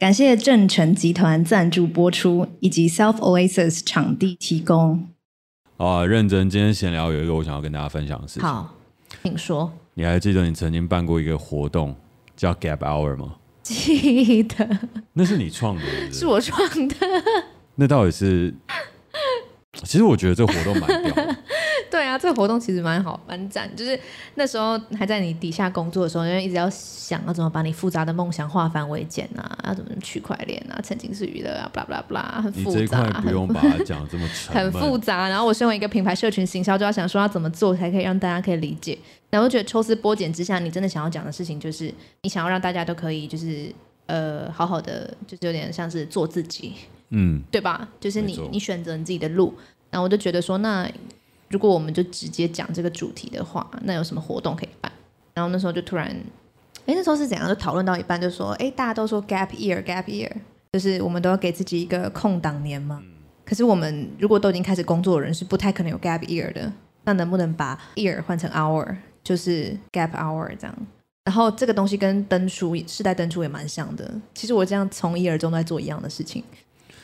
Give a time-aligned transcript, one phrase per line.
[0.00, 5.10] 感谢正成集团赞助播出，以及 Self Oasis 场地提供。
[5.76, 8.42] 啊，认真，今天闲聊有一个我想要跟大家分享的事情。
[8.42, 8.74] 好，
[9.22, 9.70] 请说。
[9.92, 11.94] 你还记得你曾经办过一个活动
[12.34, 13.34] 叫 Gap Hour 吗？
[13.62, 14.66] 记得。
[15.12, 16.18] 那是你创的是是？
[16.20, 16.96] 是我创的。
[17.74, 18.54] 那到底是？
[19.84, 21.36] 其实我觉得这个活动蛮屌的。
[21.90, 23.70] 对啊，这个活动其实蛮好，蛮赞。
[23.76, 23.98] 就是
[24.34, 32.68] 那时候还在你底下工作的时候，因为一直要想要怎么把你复杂的梦想化繁为简啊，要怎么区块链啊、曾经是娱乐啊，巴拉巴拉巴拉，很复杂。
[32.70, 34.54] 你这一块不用把它讲这么沉。
[34.56, 35.28] 很复杂。
[35.28, 38.98] 然后我身为一个品牌社群行销，就要想说要怎么做才可以让大家可以理解。
[39.30, 41.92] 然后我觉得抽丝剥茧之下，你真的想要讲的事情，就是
[42.22, 43.72] 你想要让大家都可以，就是
[44.06, 46.74] 呃，好好的，就是有点像是做自己，
[47.10, 47.88] 嗯，对吧？
[48.00, 49.54] 就是你你选择你自己的路。
[49.90, 50.88] 然后我就觉得说，那。
[51.50, 54.90] 如果我们就直接讲这个主题的话，那有什么活动可以办？
[55.34, 56.06] 然后那时候就突然，
[56.86, 57.46] 哎，那时候是怎样？
[57.48, 60.30] 就讨论到一半，就说，哎，大家都说 gap year，gap year，
[60.72, 63.02] 就是我们都要给自己一个空档年嘛。
[63.44, 66.72] 可是我们如果都已经开始工作的人，是不太可能有 gap year 的。
[67.04, 70.76] 那能不能把 year 换成 hour，就是 gap hour 这样？
[71.24, 74.20] 然后这个东西跟登出世代登出也蛮像的。
[74.34, 76.44] 其实我这样从一而终在做一样的事情。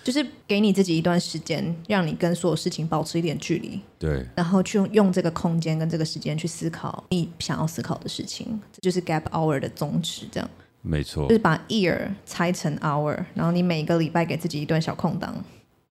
[0.06, 10.48] 就是给你自己一段时间，让你跟所有事情保持一点距离，对，然后去用这个空间跟这个时间去思考你想要思考的事情，这就是 Gap Hour 的宗旨，这样，
[10.80, 15.44] 没错，就是把 Year 拆成 Hour，然后你每个礼拜给自己一段小空档，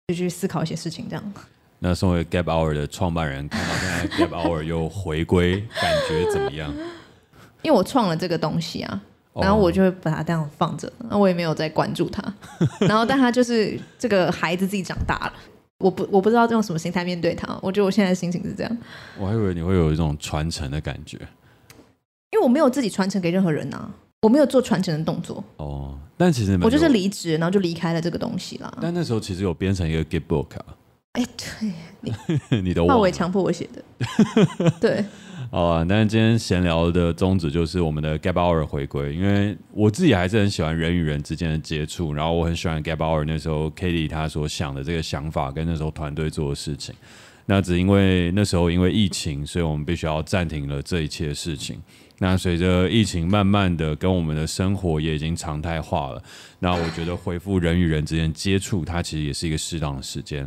[0.07, 1.33] 就去思考一些事情，这样。
[1.81, 6.73] 那身为 Gap Hour 的创办人，看到现在 Gap Hour 又回归，感觉怎么样？
[7.61, 9.03] 因为我创了这个东西啊。
[9.41, 12.23] 然后我就会把它这样放着，那我也没有再关注他。
[12.81, 15.33] 然后，但他就是这个孩子自己长大了，
[15.79, 17.59] 我不我不知道用什么心态面对他。
[17.63, 18.79] 我觉得我现在的心情是这样。
[19.19, 21.17] 我还以为你会有一种传承的感觉，
[22.31, 23.89] 因为我没有自己传承给任何人呐，
[24.23, 25.43] 我没有做传承的动作。
[25.57, 28.77] 哦，但其实我就是离职，然后就离开了这个东西啦。
[28.81, 30.65] 但那时候其实有编成一个 Gitbook 啊。
[31.19, 33.83] 哎，对，你 你的话我也强迫我写的，
[34.81, 35.05] 对。
[35.51, 46.95] 好啊，但是今天闲聊的宗旨就是我们的 Gap Hour 回归，因为我自己还是很喜欢人与人之间的接触，然后我很喜欢 Gap Hour 那时候 Katie 她所想的这个想法跟那时候团队做的事情。
[47.47, 51.81] 那只因为那时候因为疫情，所以我们必须要暂停了这一切事情。
[52.19, 56.23] 那随着疫情慢慢的跟我们的生活也已经常态化了，
[56.59, 60.47] 那我觉得恢复人与人之间接触，它其实也是一个适当的时间。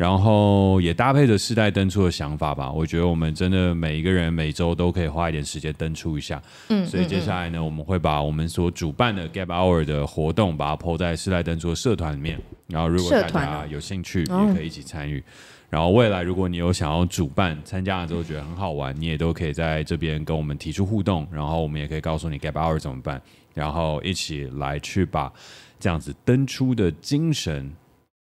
[0.00, 6.42] 然后也搭配着世代登出的想法吧，我觉得我们真的每一个人每周都可以花一点时间登出一下。
[6.70, 12.40] 嗯，所以接下来呢，我们会把我们所主办的 Gap Hour 的活动，把它 po 在世代登出的社团里面。
[12.68, 15.22] 然后如果大家有兴趣，也可以一起参与。
[15.68, 21.28] 然后未来如果你有想要主办，参加了之后觉得很好玩，你也都可以在这边跟我们提出互动。
[21.30, 23.20] 然后我们也可以告诉你 Gap Hour 怎么办，
[23.52, 25.30] 然后一起来去把
[25.78, 27.70] 这样子登出的精神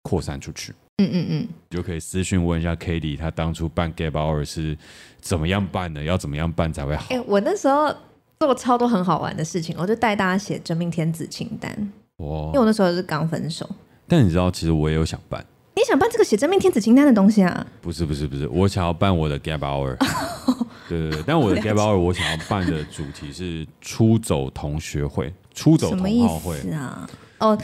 [0.03, 0.75] 扩散出去。
[1.01, 4.77] 嗯嗯嗯，就可以私讯问一下 Katie，他当初办 Gap Hour 是
[5.21, 6.03] 怎么样办的？
[6.03, 7.05] 要怎么样办才会好？
[7.11, 7.95] 哎、欸，我那时候
[8.41, 11.71] 做超多很好玩的事情，我就带大家写真命天子清单。
[12.17, 12.27] 哇！
[12.47, 13.69] 因为我那时候是刚分手。
[14.09, 15.45] 但你知道，其实我也有想办。
[15.77, 17.65] 你想办这个写真命天子清单的东西啊？
[17.81, 19.97] 不是不是不是，我想要办我的 Gap Hour。
[20.89, 27.09] 对对对，但我的 Gap Hour 我想要办的主题是出走同学会，出走同好会是啊。
[27.39, 27.57] 哦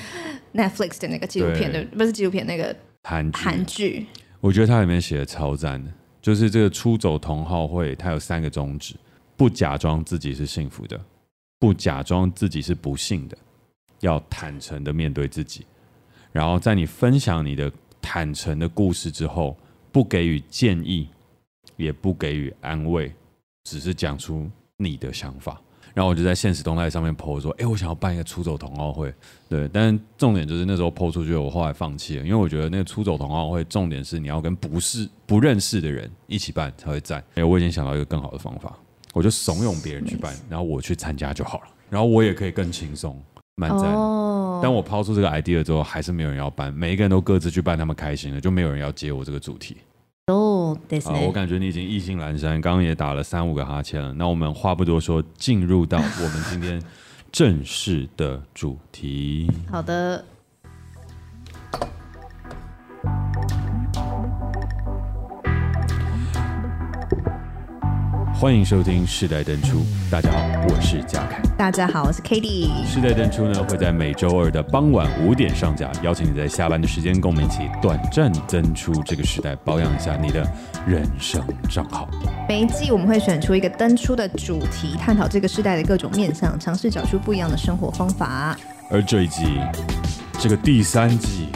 [0.55, 2.77] ，Netflix 的那个纪录片对，不是纪录片那个。
[3.05, 4.07] 韩韩剧，
[4.41, 5.93] 我觉得它里面写的超赞的，
[6.23, 8.95] 就是这个出走同好会，它有三个宗旨：
[9.37, 10.99] 不假装自己是幸福的，
[11.59, 13.37] 不假装自己是不幸的，
[14.01, 15.67] 要坦诚的面对自己。
[16.33, 17.71] 然后在你分享你的
[18.01, 19.55] 坦诚的故事之后，
[19.93, 21.07] 不给予建议，
[21.77, 23.13] 也不给予安慰，
[23.65, 25.61] 只是讲出你的想法。
[25.95, 29.15] 然后我就在现实动态上面 po 说，哎，我想要办一个出走同奥会，
[29.49, 37.23] 对，但重点就是那时候 po 出去，我后来放弃了，因为我觉得那个出走同奥会重点是你要跟不是不认识的人一起办才会赞。
[37.37, 38.77] 哎，我已经想到一个更好的方法，
[39.13, 43.17] 我就怂恿别人去办，然后我去参加就好了，然后我也可以更轻松，
[43.55, 43.95] 蛮赞。
[43.95, 44.61] 哦。
[44.61, 49.77] 但我抛出这个 idea 之后，还是没有人要办，每一个人都各自去办，他们开心了，就没有人要接我这个主题。
[50.29, 50.75] 哦，
[51.05, 54.11] 好，我感觉你已经意兴阑珊，刚刚也打了三五个哈欠了。
[54.15, 56.83] 那我们话不多说，进入到我们今天
[57.31, 59.51] 正式的主题。
[59.71, 60.25] 好的。
[68.45, 69.81] 欢迎收听世代登出，
[70.11, 70.39] 大家好，
[70.69, 71.41] 我是嘉凯。
[71.57, 72.69] 大家好，我是 Katie。
[72.87, 80.47] 世代登出呢会在每周二的傍晚五点上架，邀请你在下班的时间跟我们一起短暂登出这个时代，保养一下你的
[80.87, 82.07] 人生账号。
[82.47, 88.55] 每一季我们会选出一个登出的主题，探讨这个时代的各种面向，尝试找出不一样的生活方法。
[88.91, 89.59] 而这一季，
[90.39, 91.49] 这个第三季，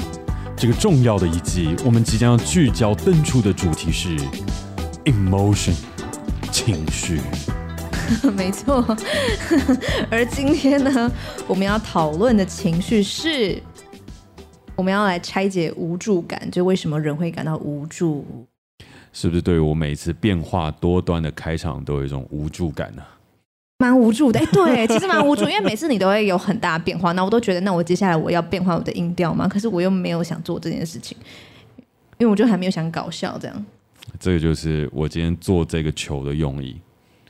[0.56, 4.16] 这个重要的一季，我们即将要聚焦登出的主题是
[5.04, 5.74] emotion
[6.50, 7.20] 情绪。
[8.34, 8.84] 没错，
[10.10, 11.10] 而今天呢，
[11.46, 13.60] 我们要讨论的情绪是，
[14.74, 18.24] 我们要来拆解无助感，就为什么人会感到无助？
[19.12, 23.16] 是不是对于我每次变化多端的开场都有一种无助感呢、啊？
[23.78, 29.46] 蛮无助的，哎，对， 其实蛮无助，因为每次你都会有很大的变化，那我都觉得，那我接下来我要变换我的音调吗？
[29.46, 31.16] 可是我又没有想做这件事情，
[32.16, 33.66] 因为我就还没有想搞笑这样。
[34.18, 36.76] 这个就是我今天做这个球的用意。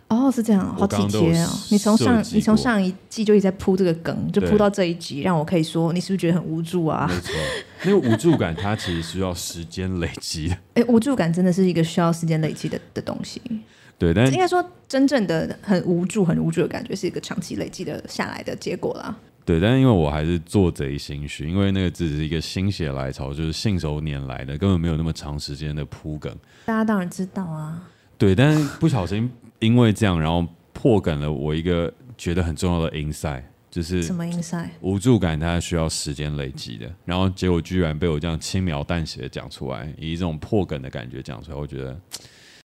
[0.09, 1.49] 哦，是这样，好体贴哦！
[1.71, 7.07] 你从上你从上一季就一直在铺这个梗，就铺到这一集，让我可以说你是不是觉得很无助啊？
[7.07, 7.35] 没错，
[7.85, 10.57] 那个无助感它其实需要时间累积的。
[10.81, 13.39] 哎，无助感真的是一个需要时间累积的的东西。
[13.99, 19.15] 对，但应该说真正的很无助、很无助的感觉是一个长期累积的下来的结果啦。
[19.49, 26.31] 对，但是因为我还是做贼心虚，因为那个只是一个心血来潮，就是信手拈来的，根本没有那么长时间的铺梗。
[26.67, 27.83] 大家当然知道啊。
[28.19, 29.31] 对，但是不小心。
[29.61, 34.69] 因为这样，然后破梗了我一个觉得很重要的 insight，就是什么 insight？
[34.83, 41.99] 无助感它需要时间累积的，然后结果居然被我这样轻描淡写的讲出来，以一种破梗的感觉讲出来，我觉得，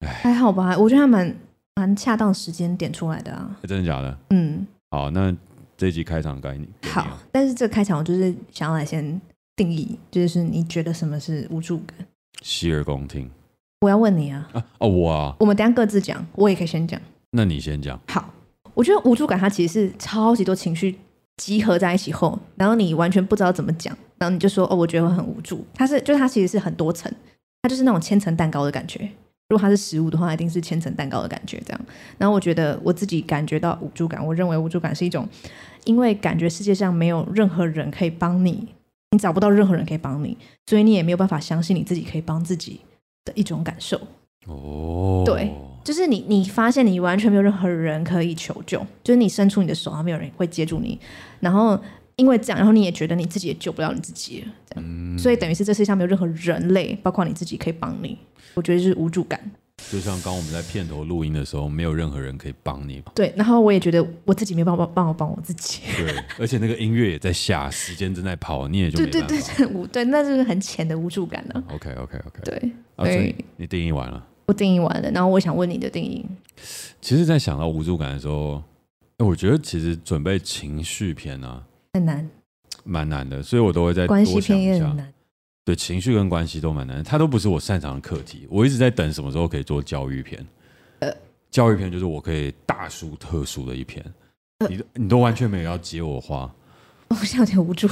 [0.01, 0.77] 哎，还好吧？
[0.77, 1.35] 我觉得还蛮
[1.75, 3.57] 蛮恰当时间点出来的啊。
[3.63, 4.17] 真的假的？
[4.29, 4.67] 嗯。
[4.91, 5.35] 好，那
[5.77, 6.67] 这一集开场该你。
[6.89, 9.21] 好，但是这个开场我就是想要来先
[9.55, 12.07] 定义，就是你觉得什么是无助感？
[12.41, 13.29] 洗耳恭听。
[13.81, 14.49] 我要问你啊！
[14.53, 16.99] 啊哦，我啊，我们等下各自讲，我也可以先讲。
[17.29, 18.01] 那你先讲。
[18.07, 18.33] 好，
[18.73, 20.97] 我觉得无助感它其实是超级多情绪
[21.37, 25.63] 集合在一起后，然后你完全不知道怎么讲，然后你就说哦，我觉得我很无助。
[25.75, 27.11] 它是，就是它其实是很多层，
[27.61, 29.07] 它就是那种千层蛋糕的感觉。
[29.49, 31.81] 如果它是食物的话，一定是千层蛋糕的感觉这样。
[32.17, 35.29] 然后我觉得我自己感觉到无助感，我认为无助感是一种，
[35.87, 38.67] 因为感觉世界上没有任何人可以帮你，
[39.09, 40.37] 你找不到任何人可以帮你，
[40.67, 42.81] 所以你也没有办法相信你自己可以帮自己。
[43.27, 43.99] 的一种感受
[44.45, 45.51] 哦，对，
[45.83, 50.97] 就是你，你发现你完全没有任何人可以求救，就是你伸出你的手，然后没有人会接住你，
[51.41, 51.77] 然后
[52.15, 58.17] 因为这样，然后你也觉得你自己也救不了你自己了，这样，嗯，所以等于是这世界上没有任何人类，包括你自己可以帮你，
[58.53, 59.51] 我觉得就是无助感。
[59.89, 63.11] 就像刚我们在片头录音的时候，没有任何人可以帮你嘛。
[63.15, 65.81] 对，然后我也觉得我自己没办法帮我帮我自己。
[65.95, 69.27] 对，而且那个音乐也在下，时间正在跑，你也就没办法。
[69.27, 71.63] 对对对，无对，那就是很浅的无助感了。
[71.69, 72.41] OK OK OK。
[72.43, 74.21] 对，啊，所以你定义完了？
[74.47, 76.25] 我定义完了，然后我想问你的定义。
[76.99, 78.61] 其实，在想到无助感的时候，
[79.19, 81.63] 我觉得其实准备情绪片啊
[81.93, 82.29] 很难，
[82.83, 85.13] 蛮难的，所以我都会在关系片也很难。
[85.67, 88.47] 对，情绪跟关系都蛮难，它都不是我擅长的课题。
[88.49, 90.47] 我一直在等什么时候可以做教育片。
[90.99, 91.13] 呃，
[91.51, 94.01] 教育片就是我可以大书特书的一篇。
[94.59, 96.49] 呃、你你都完全没有要接我话，
[97.11, 97.85] 我现在有点无助。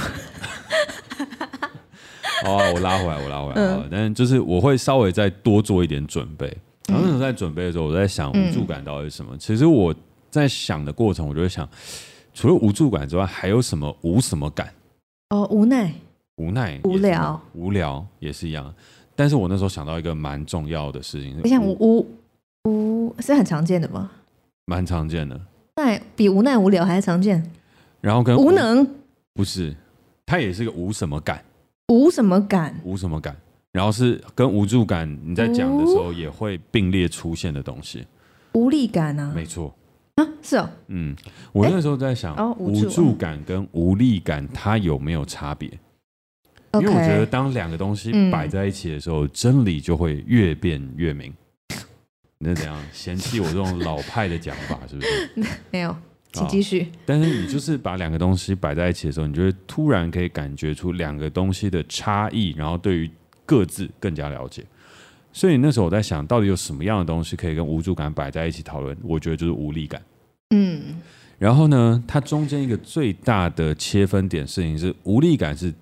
[2.44, 3.54] 好啊，我拉回来，我拉回来。
[3.56, 6.46] 嗯、但就是我会稍微再多做一点准备。
[6.88, 9.36] 然后那时候在准备的时候，我在想无助感到底是什么？
[9.36, 9.94] 嗯、其实我
[10.30, 11.68] 在想的过程，我就会想，
[12.32, 14.72] 除了无助感之外，还有什么无什么感？
[15.28, 15.92] 哦，无奈。
[16.36, 18.72] 无奈、无聊、无聊也是一样，
[19.14, 22.06] 但是我那时候想到一个蛮重要的事情，你想无
[22.64, 24.10] 无是很常见的吗？
[24.66, 25.40] 蛮常见的，
[25.76, 27.42] 那比无奈无聊还常见。
[28.00, 28.86] 然后跟无能。
[29.32, 29.74] 不是，
[30.24, 31.44] 它也是个无什么感，
[31.88, 33.36] 无什么感，无什么感。
[33.72, 38.06] 然后是跟无助感，你在讲的时候也会并列出现的东西，
[38.52, 39.74] 无力感啊，没错。
[40.14, 41.14] 啊，是哦，嗯，
[41.52, 45.70] 我那时候在想，无助感跟无力感它有没有差别？
[46.80, 51.32] 因为我觉得，当两个东西摆在一起的时候，嗯、真理就会越变越明。
[52.38, 54.78] 你是怎样嫌弃我这种老派的讲法？
[54.86, 55.50] 是不是？
[55.72, 55.96] 没有，
[56.32, 56.88] 请继续。
[57.06, 63.10] 但是你就是把两个东西摆在一起的时候，你就会突然可以感觉出两个东西的差异，然后对于
[63.46, 64.62] 各自更加了解。
[65.32, 68.96] 所以那时候我在想，到底有什么样的东西可以跟无助感摆在一起讨论？
[69.02, 70.02] 我觉得就是无力感。
[70.50, 71.00] 嗯。
[71.38, 75.72] 然后呢，它中间一个最大的切分点事情是，无力感是。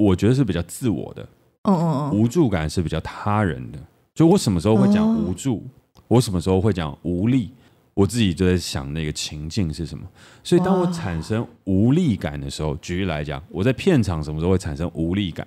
[0.00, 1.22] 我觉得是比较自我的，
[1.64, 3.78] 哦哦哦，无助感是比较他人的。
[4.14, 5.62] 就我什么时候会讲无助，oh.
[6.08, 7.50] 我什么时候会讲无力，
[7.92, 10.04] 我自己就在想那个情境是什么。
[10.42, 15.46] 所以当我产生无力感的时候，举例来讲，我在片场什么时候会产生无力感？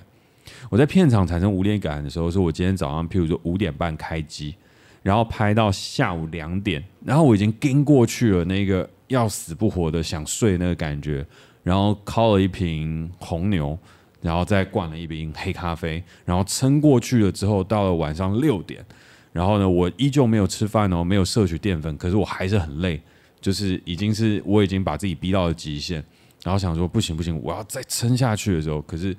[0.70, 4.56] 我在片场产生无力感的时候，是我今天早上，譬如说五点半开机，
[5.02, 11.26] 然后拍到下午两点，然后我已经跟过去了那个要死不活的想睡那个感觉，
[11.64, 13.78] 然后靠了一瓶红牛。
[14.24, 18.84] 然后再灌了一杯黑咖啡，然后撑过去了之后，到了晚上六点，
[19.32, 23.00] 然后呢，我依旧没有吃饭哦，没有摄取淀粉，可是我还是很累，
[23.40, 26.04] 就是已经是我已经把自己逼到了极限，
[26.44, 29.16] 然后想说不行不行，我要再撑下去的时候，可是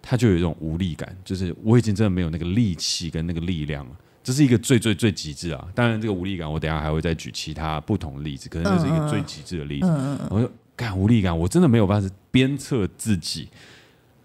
[0.00, 3.92] 他就有一种无力感，就是我已经真的没有那个力气跟那个力量了。
[4.24, 5.68] 这是一个最最最极致啊！
[5.72, 9.86] 当然，这个无力感我等下还会再举其他不同的例子，可能这是一个最极致的例子。
[9.86, 13.48] 嗯嗯、我就干无力感，我真的没有办法鞭策自己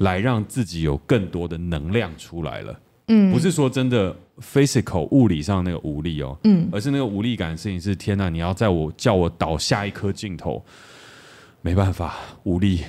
[0.01, 2.79] 来让自己有更多的能量出来了。
[3.08, 8.29] 嗯，不是说真的 physical 物理上那个无力哦，嗯，而是那个无力感的事情是天呐！
[8.29, 10.63] 你要在我叫我倒下一颗镜头，
[11.62, 12.81] 没办法，无力，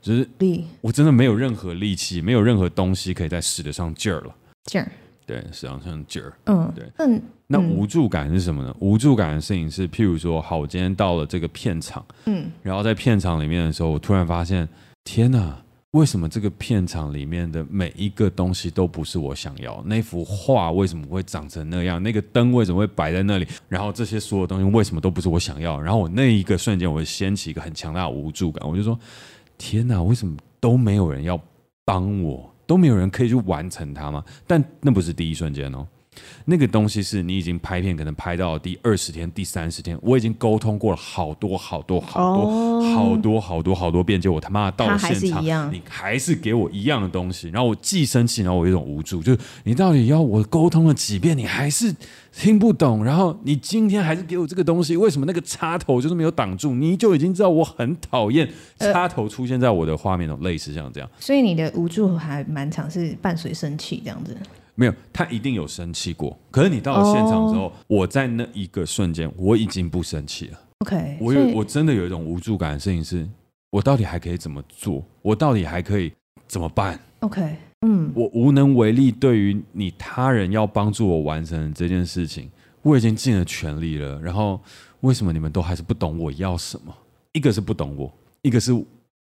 [0.00, 4.34] 就是力，我真的没有任何力气，没有任何东西可以再使得上劲儿了，
[4.64, 4.90] 劲儿。
[5.26, 6.32] 对，实际上像劲儿。
[6.46, 6.84] 嗯，对。
[6.96, 8.74] 嗯，那无助感是什么呢？
[8.78, 14.66] 无助感的事情是，譬如说，好，我今天到了这个片场，嗯，然后在片场里面的时候，我突然发现，
[15.04, 15.62] 天哪，
[15.92, 19.82] 为什么这个片场里面的每一个东西都不是我想要？
[19.86, 22.02] 那幅画为什么会长成那样？
[22.02, 23.48] 那个灯为什么会摆在那里？
[23.68, 25.80] 然后这些所有东西为什么都不是我想要？
[25.80, 28.68] 然后我那一个瞬间，我会掀起一个很强大的无助感。
[28.68, 28.98] 我就说，
[29.56, 31.40] 天哪，为什么都没有人要
[31.86, 32.54] 帮我？
[32.66, 34.22] 都没有人可以去完成它吗？
[34.46, 35.86] 但那不是第一瞬间哦。
[36.50, 51.94] 那个东西是你已经拍片，可能拍到第二十天、第三十天，我已经沟通过了好多好多好多、oh, 好多好多好多遍，结果我他妈到了现场，还你还是给我一样的东西，然后我既生气，然后我有一种无助，就是你到底要我沟通了几遍，你还是
[52.32, 56.74] 听不懂，然后你今天还是给我这个东西，为什么那个插头就是没有挡住？
[56.74, 61.10] 你就已经知道我很讨厌插头出现在我的画面中，类似像这样。
[61.20, 64.34] 所以你的无助还蛮常是伴随生气这样子。
[64.78, 66.38] 没有，他一定有生气过。
[66.52, 67.72] 可是你到了现场之后，oh.
[67.88, 70.60] 我在那一个瞬间，我已经不生气了。
[70.86, 73.28] OK，我有，我真的有一种无助感的事情是，
[73.70, 75.04] 我到底还可以怎么做？
[75.20, 76.12] 我到底还可以
[76.46, 79.10] 怎么办？OK，嗯，我无能为力。
[79.10, 82.48] 对于你他人要帮助我完成这件事情，
[82.82, 84.20] 我已经尽了全力了。
[84.20, 84.60] 然后
[85.00, 86.94] 为什么你们都还是不懂我要什么？
[87.32, 88.72] 一个是不懂我，一个是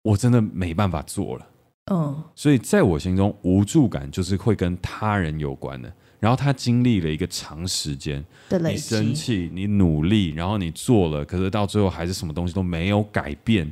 [0.03, 1.47] 我真的没办法做了。
[1.89, 5.91] 嗯，所以在我心中，无助感就是会跟他人有关的。
[6.19, 13.71] 然后他经历了一个长时间的累积，你生气，你努力，然后你做了，可是到最后还是什么东西都没有改变。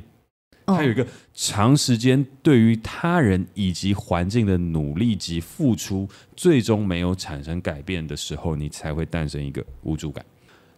[0.64, 10.24] 他有一个长时间对于他人以及环境的努力及付出，最终没有产生改变的时候，你才会诞生一个无助感。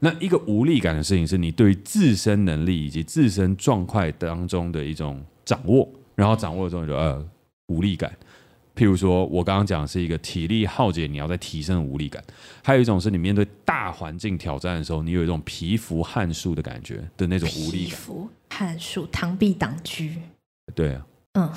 [0.01, 5.89] 那一个无力感的事情，是你对于自身能力以及自身状况当中的一种掌握。
[6.19, 7.25] 然后掌握了之后就呃
[7.69, 8.13] 无力感，
[8.75, 12.21] 譬如说我刚刚讲的是一个体力耗竭，你要在提升的无力感；
[12.61, 17.91] 还有一种是你面对大环境挑战的时候，你有一种皮肤汗数的感觉的那种无力感。
[17.91, 20.03] 皮肤汗数，螳臂挡车。
[20.75, 21.53] 对啊，嗯，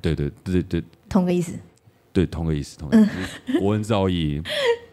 [0.00, 1.52] 对对对对对，同个意思。
[2.10, 3.10] 对，同个意思，同个意思。
[3.48, 4.42] 嗯、国文造诣。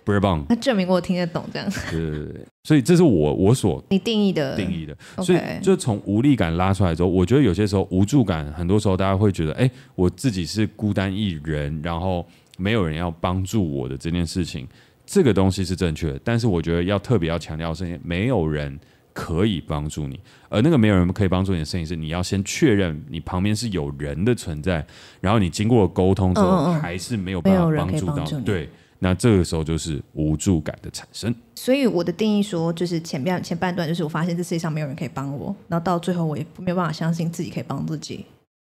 [0.03, 1.69] 不是棒，那证明我听得懂这样。
[1.91, 12.25] 对对对，所以这是我我所你定义的定义的，所以就从无力感拉出来之后，我觉得有些时候无助感，很多时候大家会觉得，哎，我自己是孤单一人，然后
[12.57, 14.67] 没有人要帮助我的这件事情，
[15.05, 16.19] 这个东西是正确的。
[16.23, 18.79] 但是我觉得要特别要强调的是，没有人
[19.13, 24.83] 可以帮助你，而那个没有人可以帮助你的事情是，你要先确认你旁边是有人的存在，
[25.19, 28.67] 然后你经过沟通之后，还是没有办法帮助到你，对。
[29.03, 31.33] 那这个时候就是无助感的产生。
[31.55, 38.25] 所以我的定义说，就是前半前半段，就是我发现这世界上没有人可以帮我，然后到最后我也没有办法相信自己可以帮自己。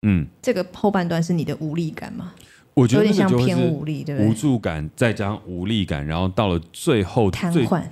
[0.07, 2.33] 嗯，这个后半段是你的无力感吗？
[2.75, 4.31] 我觉得有点像偏无力，对不对？
[4.31, 7.83] 无助感再加上无力感，然后到了最后瘫痪，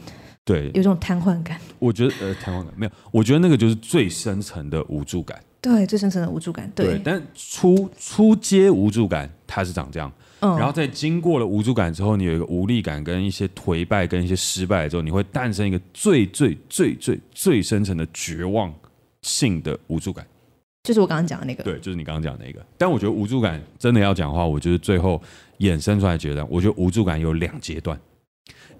[0.44, 1.60] 对，有种瘫痪感。
[1.80, 5.38] 我觉得呃，瘫痪感没有，我觉得那个就是最深层的无助感。
[5.60, 6.70] 对，最深层的无助感。
[6.74, 10.10] 对，对但初初阶无助感它是长这样。
[10.40, 18.72] 然后在经过了无助感之后，你有一个无力感跟一些颓败跟一些失败之后，你会诞生一个最最最最最深层的绝望
[19.22, 20.24] 性的无助感，
[20.84, 21.64] 就是我刚刚讲的那个。
[21.64, 22.64] 对，就是你刚刚讲的那个。
[22.76, 25.20] 但我觉得无助感真的要讲的话，我就是最后
[25.58, 27.98] 衍生出来阶段，我觉得无助感有两阶段。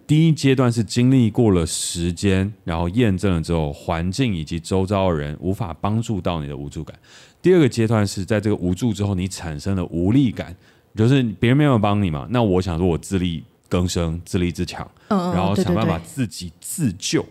[0.06, 6.96] 第一阶段是经历过了时间，然后验证了之后，环境以及周遭的人无法帮助到你的无助感。
[7.42, 10.56] 第二个阶段是在这个无助之后，你产生了无力感。
[10.98, 17.24] 就是别人没有帮你嘛，那我想说，我自力更生，自立自强，嗯，然后想办法自己自救。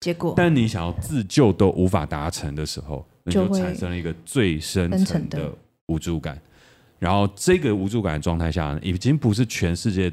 [0.00, 5.50] 结果，但你想要自救都无法达成的时候，那就产生了一个最深层的
[5.86, 6.38] 无助感。
[6.98, 10.12] 然后，这个无助感的状态下，已经不是全世界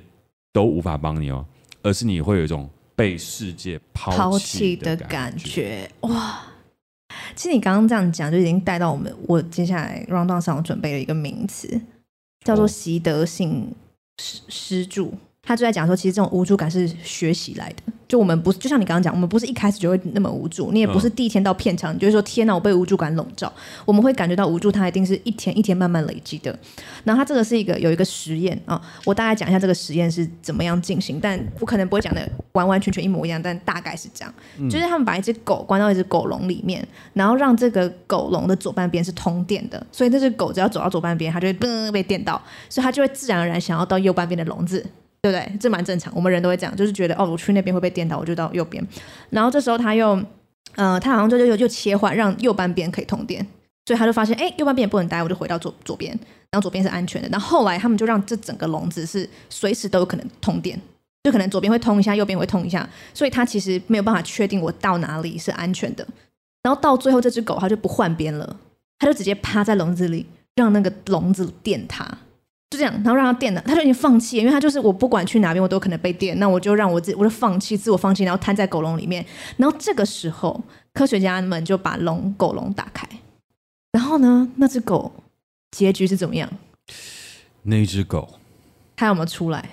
[0.53, 1.45] 都无法帮你哦，
[1.81, 5.91] 而是你会有一种被世界抛弃的感觉。
[6.01, 6.41] 哇！
[7.35, 11.79] 其实你刚刚这样讲，就已经带到我们我接下来 rundown 上我准备了一个名词。
[12.43, 13.73] 叫做习得性
[14.17, 15.13] 失失助，
[15.45, 23.51] 他就在讲说，其实这种无助感是学习来的，就我们不是，就像你刚刚讲，我们不是一开始就会那么无助，你也不是第一天到片场，你就会说天哪，我被无助感笼罩。
[23.83, 26.57] 我们会感觉到无助，它一定是一天一天慢慢累积的。
[27.03, 44.85] 然后它这个是一个有一个实验啊，我大概讲一下这个实验是怎么样进行，但我可能不会讲的完完全全一模一样，但大概是这样，嗯、就是他们把一只狗关到一只狗笼里面，然后让这个狗笼的左半边是通电的，所以那只狗只要走到左半边，它就会嘣被电到，所以它就会自然而然想要到右半边的笼子。
[45.23, 45.57] 对不对？
[45.57, 48.85] 这蛮正常，我们人都会这样，就是觉得哦，我去那边会被电到，我就到右边。
[49.29, 50.21] 然后这时候他又，
[50.75, 53.41] 呃，他好像就就就切换，让右半边可以通电，
[53.85, 56.11] 所以他就发现，哎，右半边也不能待，我就回到左左边，
[56.51, 57.29] 然后左边是安全的。
[57.29, 60.77] 然后后来他们就让这整个笼子是随时都有可能通电，
[61.23, 66.05] 就可能左边会通一下，右边会通一下，所以他其实没有办法确定我到哪里是安全的。
[66.63, 68.57] 然后到最后，这只狗它就不换边了，
[68.99, 70.25] 它就直接趴在笼子里，
[70.55, 72.05] 让那个笼子电它。
[72.73, 79.23] 就这样，然后让他电了，他就已经放弃，因为他就是我不管去哪边，我都可能被电，那我就让我自，我就放弃，自我放弃，然后瘫在狗笼里面。
[79.57, 80.59] 然后这个时候，
[80.91, 83.07] 科学家们就把笼狗笼打开，
[83.91, 85.11] 然后呢，那只狗
[85.69, 86.49] 结局是怎么样？
[87.61, 88.27] 那只狗，
[88.95, 89.69] 它有没有出来？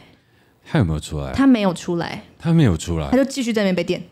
[0.67, 1.33] 它有没有出来？
[1.33, 4.03] 它没有出来，它没有出来，它就继续在那边被电。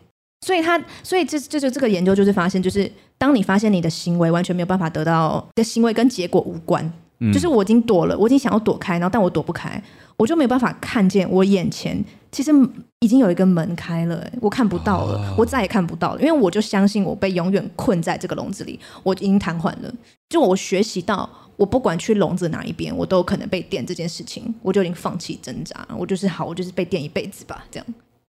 [0.41, 6.91] 所以它，所以这这就这个研究就是发现，就是当你发现你的行为完全没有办法得到的行为跟结果无关。
[7.33, 9.81] 就是我已经躲了，我已经想要躲开，然后但我躲不开，
[10.15, 12.51] 我就没有办法看见我眼前其实
[12.99, 19.93] 已经有一个门开了，我看不到了，哦、我再也看不到了，因为我就相信我被永远困在这个笼子里，我已经瘫痪了。
[20.29, 27.85] 就我学习到，我不管去笼子哪一边，我都有可能被电这件事情，我就已经放弃挣扎，我就是好，我就是被电一辈子吧，这样。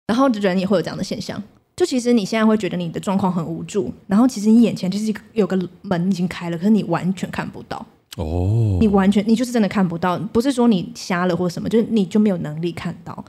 [0.07, 1.41] 然后人也会有这样的现象，
[1.77, 7.87] 就其实你现在会觉得你的状况很无助，然后其实你眼前就是有个门已经开了，可是你完全看不到。
[8.23, 8.81] 哦，oh.
[8.81, 13.25] 你完全你就是真的看不到，不是说你瞎了或什么，就是你就没有能力看到，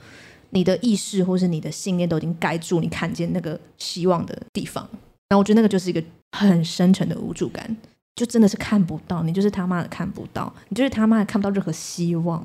[0.50, 4.88] 你的意识或是你的信念都已经盖住你看见那个希望的地方。
[5.28, 6.02] 然后我觉得那个就是一个
[6.36, 7.76] 很深沉的无助感，
[8.16, 12.44] 就真的是看不到，你就是他妈的看不到，你就是他妈的看不到任何希望，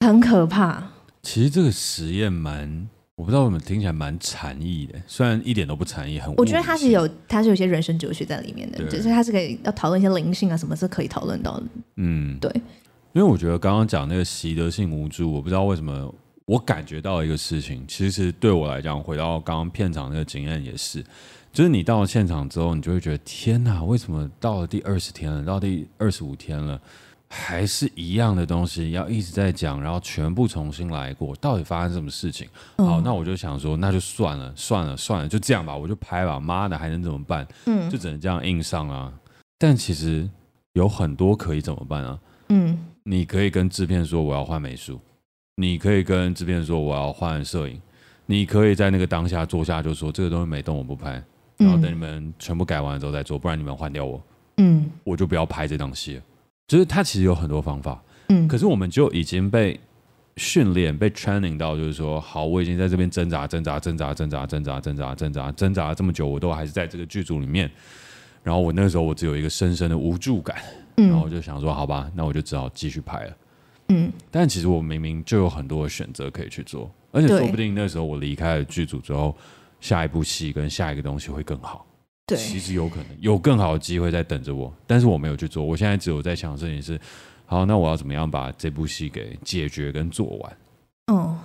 [0.00, 0.90] 很可怕。
[1.22, 2.88] 其实这个实验蛮。
[3.16, 6.34] 我不知道为什么听起来蛮禅意的，虽然一点都不禅意，很。
[6.34, 11.66] 我觉得它是有，它是有些人生哲学在里面的，对就是它是可以要讨论一些灵性啊，什么是可以讨论到的。
[11.96, 12.50] 嗯，对。
[13.12, 16.12] 因为我觉得刚刚讲那个习得性无助，我不知道为什么
[16.46, 21.00] 我感觉到一个事情，其实对我来讲，回到刚刚片场那个经验也是，
[21.52, 26.80] 就是你到了现场之后，你就会觉得天哪，为什么到了第二十天了，到第二十五天了？
[27.36, 32.48] 还是一样的东西，要一直在讲，然后全部重新来过，到底发生什么事情？
[32.76, 36.38] 嗯、好，那我就想说，那就算了，算了，算了，就这样吧，我就拍吧。
[36.38, 37.46] 妈的，还能怎么办？
[37.66, 39.12] 嗯，就只能这样硬上啊。
[39.58, 40.30] 但其实
[40.74, 42.18] 有很多可以怎么办啊？
[42.50, 45.00] 嗯，你可以跟制片说我要换美术，
[45.56, 47.80] 你可以跟制片说我要换摄影，
[48.26, 51.22] 你可以在那个当下坐下就说这个东西没动，我不拍，
[51.56, 54.22] 然后等你们全部改完之后再做，不然你们换掉我，
[54.58, 56.22] 嗯，我就不要拍这档戏了。
[56.66, 59.78] 就是他其实有很多方法，嗯，可是我们就已经被
[60.36, 67.70] 训练、被 training 到，就是说，好，我已经在这边挣扎、挣扎、挣扎、挣扎、挣扎、挣扎、挣扎、挣扎了这么久，我都还是在这个剧组里面。
[68.42, 70.56] 然后我那个时候我只有一个深深的无助感，
[70.96, 73.36] 嗯然后我就想说，好吧，那我就只好继续拍了，
[73.88, 74.12] 嗯。
[74.30, 79.36] 但其实我明明就有很多的选择可以去做，而且说不定那时候我离开了剧组之后，
[79.80, 81.86] 下一部戏跟下一个东西会更好。
[82.26, 85.62] 对，其实有可能有更好的机会在等着我，但是我没有去做。
[85.62, 86.98] 我现在只有在想的事情是，
[87.44, 90.56] 好，那我要怎么样把这部戏给解决跟做完？
[91.08, 91.38] 哦，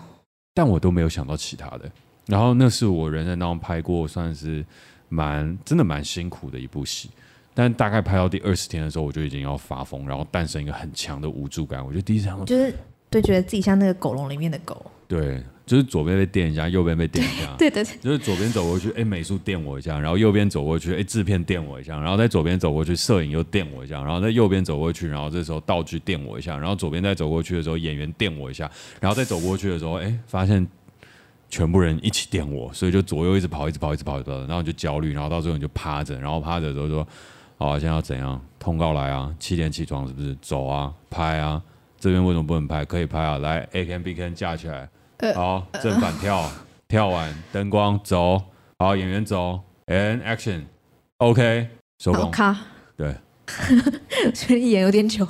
[0.54, 1.92] 但我都没有想到其他的。
[2.28, 4.66] 然后那是我人生当中拍过算是
[5.10, 7.10] 蛮真的蛮辛苦的一部戏，
[7.54, 11.86] 但大概拍到第二十天的时候，我就已经要发疯，然后诞生一个很强的无助感。
[11.86, 12.74] 我觉得第一场就是
[13.10, 14.90] 对，觉得自己像那个狗笼里面的狗。
[15.10, 15.44] 对。
[15.70, 17.54] 就是左边被电一下，右边被电一下。
[17.60, 28.68] 对的，就是左边走过去，哎，美术电我一下，然后右边走过去，哎，制片电我一下，然后在左边走过去，摄影又电我一下，然后在右边走过去，然后这时候道具电我一下，然后左边再走过去的时候，演员电我一下，
[29.00, 30.68] 然后再走过去的时候，哎，发现
[31.52, 37.08] 全部人一起电我，所以就左右一直跑，一直跑，一直跑，一直跑，然后就焦虑，然后到最后你就趴着，然后趴着的时候说，
[37.60, 38.42] 好啊，现在要怎样？
[38.58, 40.36] 通告来啊，七点起床是不是？
[40.42, 41.62] 走啊，拍啊，
[42.00, 42.84] 这边为什么不能拍？
[42.84, 44.90] 可以拍啊，来，A can B can 架起来。
[45.36, 46.52] 好，正反跳，呃、
[46.88, 48.42] 跳完灯光走，
[48.78, 51.68] 好，演员走，and action，OK，
[52.00, 52.32] 收工。
[52.32, 52.56] 卡，
[52.96, 53.14] 对，
[54.34, 55.26] 所以演有点久。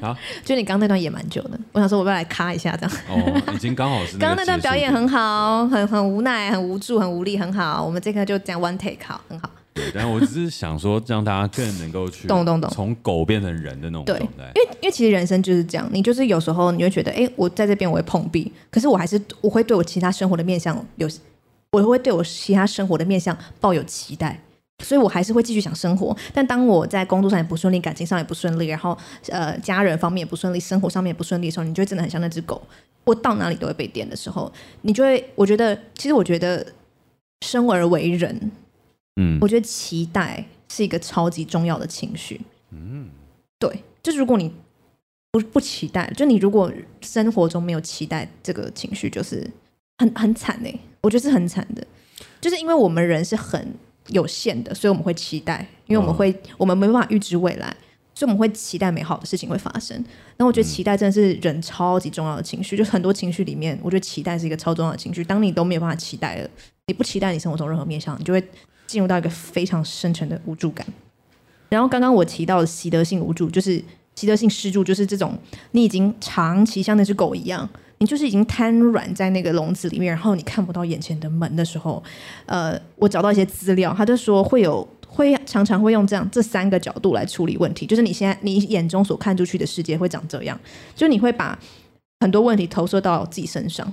[0.00, 2.96] 啊， 就你刚刚那段演蛮久的，我想说我要来卡一下这样。
[3.08, 4.18] 哦，已经刚好是。
[4.18, 7.84] 刚刚那段表演很好，很很无奈，很无助，很无力，很好。
[7.84, 9.48] 我们这个就讲 one take，好，很好。
[9.76, 14.50] 对，但我只是想说，让大家更能够去懂懂懂，从狗变成人的那种状态。
[14.54, 21.06] 对，因为因为其实人生就是这样，你就是有时候你会觉得，哎，我在这边我会碰壁，可是我还是我会对我其他生活的面向有
[21.72, 24.40] 我会对我其他生活的面向抱有期待，
[24.82, 26.16] 所以我还是会继续想生活。
[26.32, 28.96] 但当我在工作上也不顺利，感情上也不顺利，然后
[29.28, 32.62] 呃家人方面也不顺利，生活上面也不顺利的时候，你就会真的很像那只狗，
[33.04, 34.50] 我到哪里都会被电的时候，
[34.82, 36.64] 你就会，我觉得，其实我觉得
[37.42, 38.50] 生而为人，
[39.16, 43.08] 嗯，我觉得期待是一个超级重要的情绪，嗯，
[43.58, 44.52] 对，就是如果你。
[45.32, 49.46] 不不期待，就你如果生活中没有期待，这个情绪就是
[49.98, 51.86] 很很惨哎、欸，我觉得是很惨的，
[52.40, 53.74] 就是因为我们人是很
[54.06, 57.66] 有限的，所以我们会期待，因为我们会、哦、我们没办法预知未来，
[58.14, 59.94] 所以我们会期待美好的事情会发生。
[60.38, 65.22] 然后我觉得期待真的是人超级重要的情绪，嗯、就很多情绪里面，我觉得期待是一个超重要的情绪。
[65.22, 66.48] 当你都没有办法期待了，
[66.86, 68.42] 你不期待你生活中任何面向，你就会
[68.86, 70.86] 进入到一个非常深沉的无助感。
[71.68, 73.82] 然后刚刚我提到的习得性无助，就是。
[74.18, 75.38] 习得性失助就是这种，
[75.72, 77.68] 你已经长期像那只狗一样，
[77.98, 82.02] 你就是已经瘫软在那个笼子里面，然后你看不到眼前的门的时候，
[82.46, 90.58] 呃，我找到一些资料，他就说会有会常常会用这样这三个角度来处理问题，就是你现在你眼中所看出去的世界会长这样，
[90.94, 91.58] 就你会把
[92.20, 93.86] 很多问题投射到自己身上，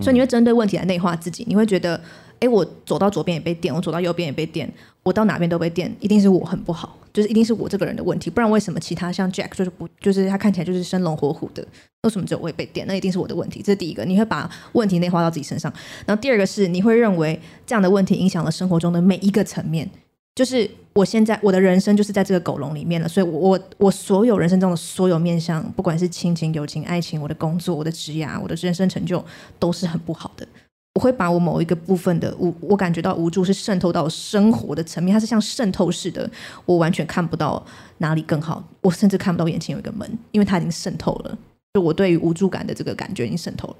[0.00, 2.00] 所以你会针对问题来内化自己，你会觉得。
[2.40, 4.70] 哎，我走到左边也被电，我走到右边也被电，
[5.02, 11.62] 我到哪边都被电，一定是我很不好，就是一定是我这个人的问题，不然为什么其他像 Jack 就是不，就是他看起来就是生龙活虎的，
[12.02, 12.86] 为什么只有我会被电？
[12.86, 15.70] 那一定是我的问题，这是第一个，你会把问题内化到自己身上。
[16.06, 19.86] 然后第二个是，你会认为这样的问题影响了生活中的每一个层面，
[20.34, 29.22] 就是我现在我的人生就是在这个狗笼里面了，所以我我我所有人生中的所有面向，不管是亲情、友情、爱情，我的工作、我的职业、我的人生成就，
[29.58, 30.46] 都是很不好的。
[31.00, 36.30] 会把我某一个部分的无，我感觉到无助是渗透到生活的层面，它是像渗透似的，
[36.66, 37.64] 我完全看不到
[37.98, 41.38] 哪里更好，我甚至看不到眼前有一个门，因为它已经渗透了。
[41.72, 43.76] 就我对于无助感的这个感觉已经渗透了。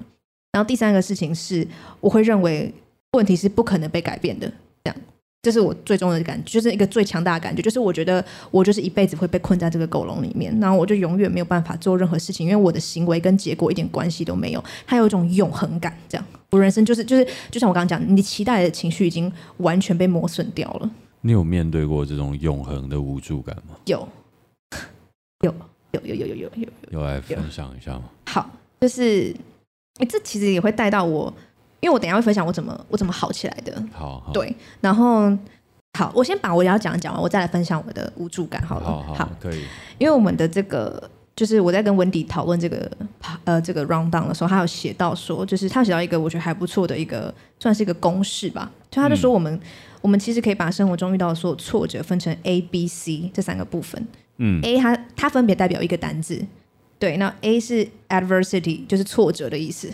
[0.51, 1.67] 然后第三个事情是，
[1.99, 2.73] 我会认为
[3.11, 4.51] 问题是不可能被改变的，
[4.83, 4.95] 这样。
[5.43, 16.23] 这是我最终的感觉，就是一个最强大的感觉，就是我觉得我就是一辈子会被困在这个狗笼里面，然后我就永远没有办法做任何事情，因为我的行为跟结果一点关系都没有，它有一种永恒感，这样。
[16.51, 20.91] 我人生就是就是，就像我刚刚讲，你期待的情绪已经完全被磨损掉了。
[21.21, 23.75] 你有面对过这种永恒的无助感吗？
[23.85, 24.07] 有，
[25.43, 25.53] 有，
[25.93, 28.03] 有，有，有，有，有，有，有来分享一下吗？
[28.27, 28.47] 好，
[28.79, 29.35] 就是，
[30.07, 31.33] 这其实也会带到我。
[31.81, 35.35] 因为我等一下会分享我怎么我怎么好起来的，好，好，对，然后
[35.97, 39.63] 好，我先把我要讲讲完，我再来分享我的无助感，好了，好，可以。
[39.97, 42.89] 因为我们的这个就是我在跟温迪讨论这个
[43.43, 49.61] 呃这个 round down 的时候，他有写到说，就是他有写到一个我觉得还不错的一个算是一个公式吧，就他就说我们、嗯、
[50.01, 56.45] 我们其实可以把生活中遇到的所有挫折分成 A、B、C 这三个部分，嗯，A 它它分别代表一个单字，
[56.99, 59.91] 对，那 A 是 adversity，就是挫折的意思。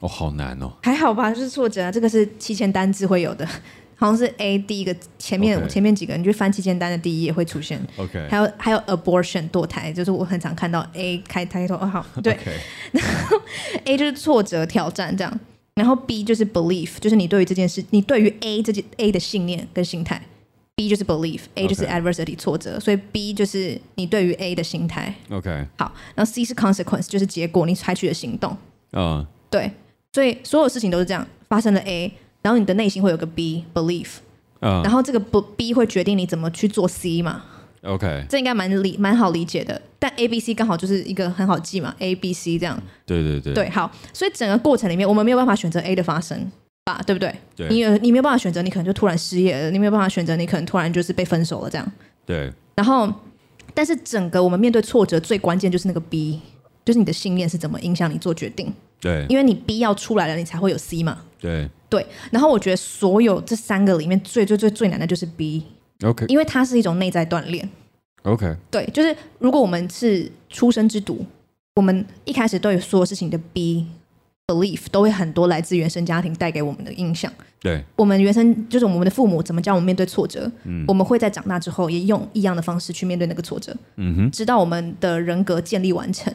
[0.00, 0.72] 哦，好难哦！
[0.82, 1.92] 还好吧，就是挫折啊。
[1.92, 3.46] 这个是七千单字会有的，
[3.94, 7.80] 好像是 A 第一个前面.前面几个，你就翻七千单的第一页会出现。
[7.96, 12.36] OK，还有还有 abortion 堕胎，就是我很常看到 A 开开头哦，好对。
[12.92, 13.40] 然后
[13.84, 15.40] A 就是挫折挑战这样，
[15.74, 20.20] 然后 B 就是 belief，就是你对于这件事，你对于 A 这件 A 的信念跟心态。
[20.74, 25.14] B 就是 belief，A 就是 adversity 挫折.所以 B 就是你对于 A 的心态。
[25.30, 28.56] OK，好，然后 C 是 consequence，就是结果，你采取的行动。
[28.92, 29.26] 嗯，uh.
[29.50, 29.70] 对。
[30.12, 34.16] 所以所有事情都是这样发生了 A，然后你的内心会有个 B belief，
[34.60, 37.42] 嗯，然后这个不 B 会决定你怎么去做 C 嘛
[37.82, 39.80] ？OK，这应该蛮理蛮好理解的。
[39.98, 42.80] 但 A B C 刚好就是一个很好记嘛，A B C 这样。
[43.06, 43.54] 对对对。
[43.54, 46.50] 对，好，所以整个过程里面我们没有办法选择 A 的发生
[46.84, 47.00] 吧？
[47.06, 47.34] 对不对？
[47.56, 47.68] 对。
[47.68, 51.92] 你有你没有办法选择，你可能就突然失业了；你没有办法选择，你可能突然就是被分手了这样。
[52.26, 52.52] 对。
[52.74, 53.10] 然后，
[53.72, 56.40] 但是整个我们面对挫折最关键就是那个 B，
[56.84, 58.72] 就是你的信念是怎么影响你做决定。
[59.02, 61.18] 对，因为你 B 要出来了，你才会有 C 嘛。
[61.40, 65.64] 对对，然后我觉得所有这三个里面最最最最难的就是 B。
[66.04, 67.68] OK，因为它是一种内在锻炼。
[68.22, 71.26] OK，对，就是如果我们是出生之毒，
[71.74, 73.84] 我们一开始对所有事情的 B
[74.46, 77.32] belief 都会很多来自原生家庭带给我们的印象。
[77.60, 86.32] 对，我们原生就是我们的父母怎么教我们面对挫折，嗯，我们会在长大之后也用一样的方式去面对那个挫折，嗯哼，直到我们的人格建立完成。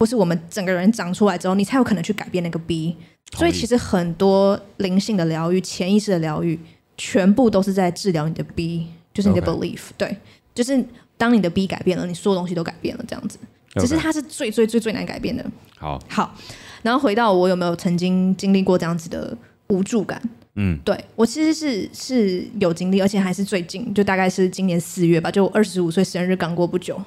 [0.00, 2.96] 或是我们整个人长出来之后，你才有可能去改变那个 B。
[3.36, 6.58] 所以其实很多灵性的疗愈、潜意识的疗愈，
[6.96, 9.90] 全部都是在治疗你的 B，就是你的 belief。
[9.96, 10.16] 对，
[10.52, 10.84] 就是
[11.16, 13.38] 当你的 B 改变了，你所有东西都改变了，这样子。
[13.76, 15.44] 只是它是最最最最难改变的。
[15.78, 16.34] 好，好。
[16.82, 19.36] 然后回到我有没有曾经经历过这样子的
[19.68, 20.20] 无助感？
[20.56, 27.00] 嗯，对我其实是是有经历，而且还是最近，就大概是今年四月吧，就二十五岁生日刚过不久，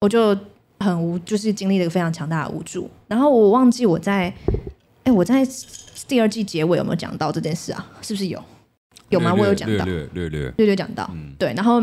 [0.00, 0.36] 我就。
[0.84, 2.90] 很无，就是经历了一个非常强大的无助。
[3.06, 4.32] 然后我忘记我在，
[5.04, 5.46] 哎，我在
[6.08, 7.86] 第二季结尾有没有讲到这件事啊？
[8.02, 8.42] 是不是有？
[9.10, 9.34] 有吗？
[9.34, 11.08] 我有讲到，略略略略略讲到。
[11.12, 11.80] 嗯对，然后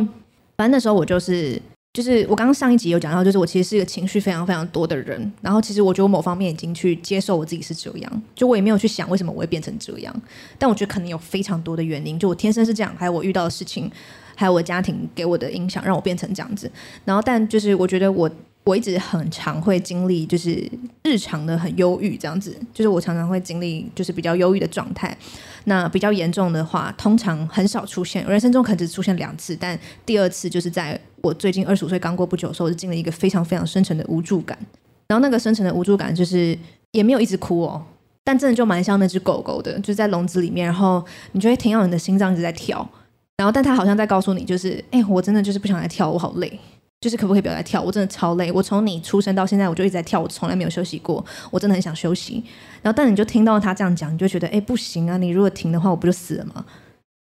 [0.56, 1.62] 反正那时候我就是。
[1.94, 10.22] 就是我刚刚上一集有讲到，就是我其实是一个情绪非常非常多的人，然后其实我觉得我某方面已经去接受我自己是这样，就我也没有去想为什么我会变成这样，
[10.60, 13.90] 但我觉得可能有非常多的原因，就我天生是这样，还有我遇到的事情，
[14.36, 16.70] 还有我家庭给我的影响，让我变成这样子。
[17.04, 18.30] 然后，但就是我觉得我。
[18.68, 20.70] 我一直很常会经历，就是
[21.04, 25.18] 日常的很忧郁这样子，就是我常常会经历，就是比较忧郁的状态。
[25.64, 34.58] 那比较严重的话，通常很少出现，人生中可能只出现两次，但第二次就是在我最近二十五岁刚过不久的时候，我就经历一个非常非常深沉的无助感。
[35.08, 36.58] 然后那个深沉的无助感，就是
[36.92, 37.82] 也没有一直哭哦，
[38.26, 41.02] 但真的就蛮像那只狗狗的，就在笼子里面，然后
[41.32, 42.86] 你就会听到你的心脏一直在跳，
[43.38, 46.60] 然后但它好像在告诉你，就是哎，我真的就是不想再跳，我好累。
[47.00, 47.82] 就是可不可以不要再跳？
[47.82, 48.52] 我真的超累。
[48.52, 51.24] 我从你出生到现在，我就一直在跳，我从来没有休息过。
[51.52, 52.44] 我真的很想休息。
[52.82, 55.16] 然后，但你就听到他这样讲，你就觉得，哎，不行啊！
[55.18, 56.66] 你如果停的话，我不就死了吗？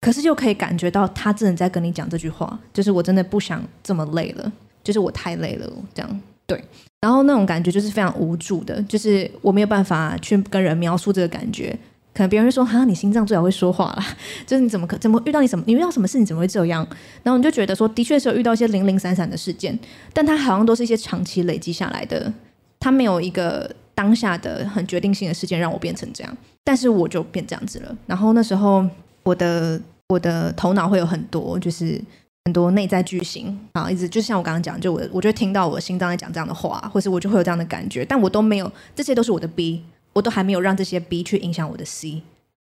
[0.01, 4.53] 可是就可以感觉到他真的在跟你讲这句话，就是我真的不想这么累了，
[4.83, 6.65] 就是我太累了，这样对。
[7.01, 11.77] 然后那种感觉就是非常无助的，就是我没有办法去跟人描述这个感觉。
[12.19, 14.05] 可能别人会说：“哈，你心脏最好会说话啦，
[14.45, 15.65] 就是你怎么可怎么遇到你什么？
[15.69, 16.85] 你遇到什么事你怎么会这样？”
[17.23, 19.79] 然后你就觉得说，的确是有遇到一些零零散散的事件，
[20.13, 22.33] 但它好像都是一些长期累积下来的，
[22.81, 27.97] 它没有一个当下的很决定性的事件让我变成这样，但是我就变这样子了。
[28.05, 28.85] 然后那时候
[29.23, 32.03] 我的我的头脑会有很多就是
[32.47, 39.85] 很多内在巨星啊，一直就像我刚刚讲，就我我就听到我心脏在讲这样的话，或是我就会有这样的感觉，但我都没有，这些都是我的 B。
[40.19, 42.21] 我都还没有让这些 B 去影响我的 C，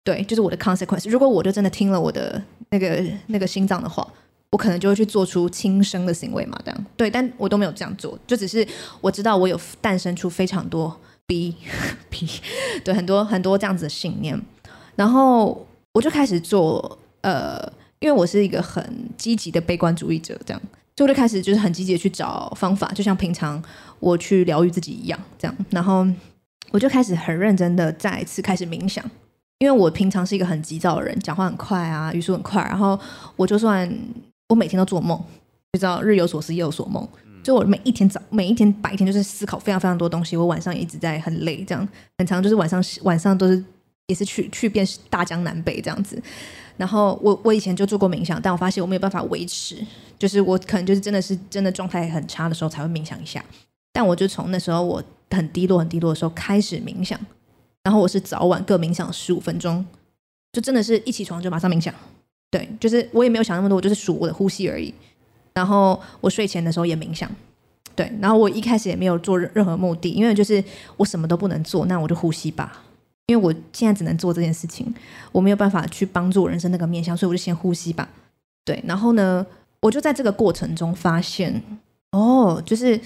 [0.04, 1.10] 对，就是我的 consequence。
[1.10, 4.08] 如果我就真的听了我的那个那个心脏的话，
[4.52, 7.10] 我可能就会去做出轻生的行为嘛，这样对。
[7.10, 8.66] 但我都没有这样做，就只是
[9.02, 11.56] 我知道我有诞生出非常多 B
[12.08, 12.30] B，
[12.86, 14.40] 对，很多很多这样子的信念，
[14.96, 17.60] 然后我就开始做，呃，
[17.98, 20.62] 因为我是一个很积极的悲观主义者，这样，
[20.96, 23.60] 就我就开始就是很积极的去找方法，就像平常
[24.00, 26.06] 我去疗愈自己一样，这样，然后。
[26.72, 29.04] 我就开始很认真的再一次开始冥想，
[29.58, 32.62] 因为我平常是一个很急躁的人，讲话很快啊，语速很快。
[32.64, 33.00] 然后
[33.36, 33.92] 我就算
[34.48, 35.18] 我每天都做梦，
[35.74, 37.08] 就知道日有所思夜有所梦，
[37.44, 43.64] 就我每一天早每一天白天就是思考非常非常多东西，我晚上也一直在很累，这样很长就是晚上晚上都是
[44.08, 46.22] 也是去去遍大江南北这样子。
[46.78, 49.76] 然后我我以前就做过冥想，但我发现我没有办法维持，
[50.18, 53.44] 就是我可能就是真的是真的状态很差的时候才会冥想一下。
[54.00, 55.04] 但我就从那时候我。
[55.32, 57.20] 很低落、很低落的时候开始冥想，
[57.84, 59.86] 然后我是早晚各冥想十五分钟，
[60.52, 61.94] 就真的是一起床就马上冥想。
[62.50, 64.92] 对，就是我也没有想那么多，我就是数我的呼吸而已。
[65.54, 67.30] 然后我睡前的时候也冥想，
[67.96, 68.12] 对。
[68.20, 70.64] 然后我一开始也没有做任何目的，因为就是
[70.98, 72.84] 我什么都不能做，那我就呼吸吧。
[73.28, 74.92] 因为我现在只能做这件事情，
[75.32, 78.10] 我没有办法去帮助人生那个面向，所以我就先呼吸吧。
[78.66, 79.46] 对，然后呢，
[79.82, 81.62] 我就在这个过程中发现，
[82.14, 83.00] 哦，就是。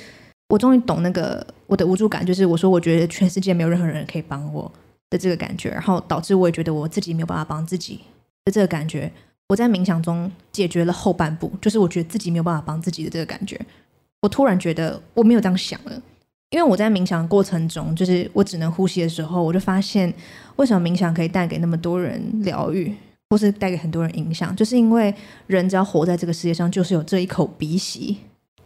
[0.54, 4.72] 我终于懂那个我的无助感，就是我说我觉得全世界没有任何人可以帮我
[5.10, 8.00] 的这个感觉，然后导致我也觉得我自己没有办法帮自己
[8.46, 9.12] 的这个感觉。
[9.50, 13.60] 我在冥想中解决了后半部，就是我觉得自己没有办法帮自己的这个感觉。
[14.22, 16.02] 我突然觉得我没有这样想了，
[16.52, 20.14] 因为我在冥想的过程中，就是我只能呼吸的时候，我就发现
[20.58, 22.94] 为什么冥想可以带给那么多人疗愈，
[23.32, 25.12] 或是带给很多人影响，就是因为
[25.48, 28.20] 人只要活在这个世界上，就是有这一口鼻息。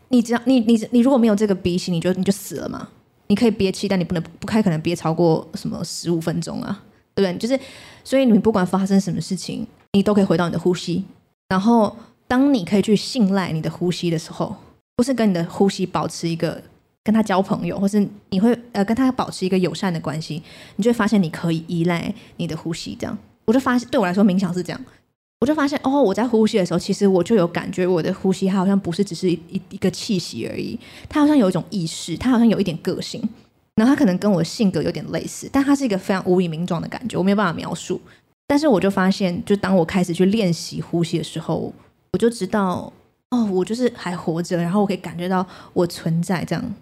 [0.09, 2.87] 你只要你你你如果没有这个鼻息，你就你就死了嘛。
[3.29, 6.81] 你可以憋气，但你不能不太可能憋超过什么十五分钟啊，
[7.13, 7.37] 对不对？
[7.37, 7.61] 就是
[8.01, 11.03] 所以你不管发生什么事情，你都可以回到你的呼吸。
[11.49, 11.93] 然后
[12.25, 14.55] 当你可以去信赖你的呼吸的时候，
[14.95, 16.61] 不是跟你的呼吸保持一个
[17.03, 20.41] 跟他交朋友，或是你会呃跟他保持一个友善的关系，
[20.77, 22.95] 你就会发现你可以依赖你的呼吸。
[22.97, 24.81] 这样，我就发现对我来说冥想是这样。
[25.39, 33.21] 我就发现哦，我在呼吸的时候，其实我就有感觉，我的呼吸它好像不是只是一一个气息而已，它好像有一种意识，它好像有一点个性，
[33.75, 38.01] 然后它可能跟我性格有点类似，但它是一个非常无以名状的感觉，我没有办法描述。
[38.47, 41.71] 但是我就发现，就当我开始去练习呼吸的时候，
[42.13, 42.91] 我就知道
[43.29, 46.75] 哦，我就是还活着，然后我可以感觉到我存在这样，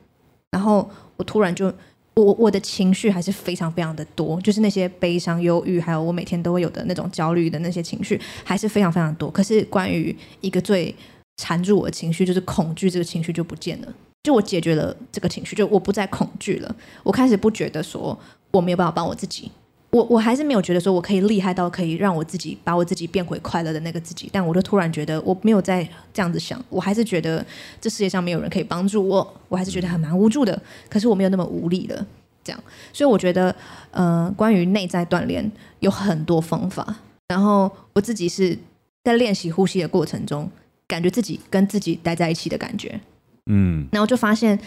[0.52, 1.74] 然后我突然就。
[2.16, 9.30] 我我的情绪还是非常非常的多，就是那些悲伤、忧郁，还有我每天都会有的那种焦虑的那些情绪，还是非常非常多。
[9.30, 10.96] 可是关于一个最
[11.38, 13.94] 缠住我的情绪，就是恐惧这个情绪就不见了。
[14.24, 16.76] 就我解决了这个情绪，就我不再恐惧了。
[17.04, 18.18] 我开始不觉得说
[18.52, 19.52] 我没有办法帮我自己。
[19.96, 27.46] 我我还是没有觉得说我可以厉害到可以让我自己把我自己变回快乐的那个自己，但我就突然觉得我没有在这样子想，我还是觉得
[27.80, 30.62] 这世界上没有人可以帮助我，我还是觉得很蛮无助的。
[30.90, 32.06] 可是我没有那么无力了，
[32.44, 32.62] 这样。
[32.92, 33.56] 所以我觉得，
[33.92, 36.98] 呃，关于内在锻炼有很多方法。
[37.30, 38.58] 然后我自己是
[39.06, 40.52] 在练习呼吸的过程中，
[40.90, 43.00] 感觉自己跟自己待在一起的感觉。
[43.46, 44.60] 嗯，然后就发现，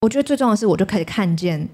[0.00, 1.68] 我觉得最重要的是，我就开始看见，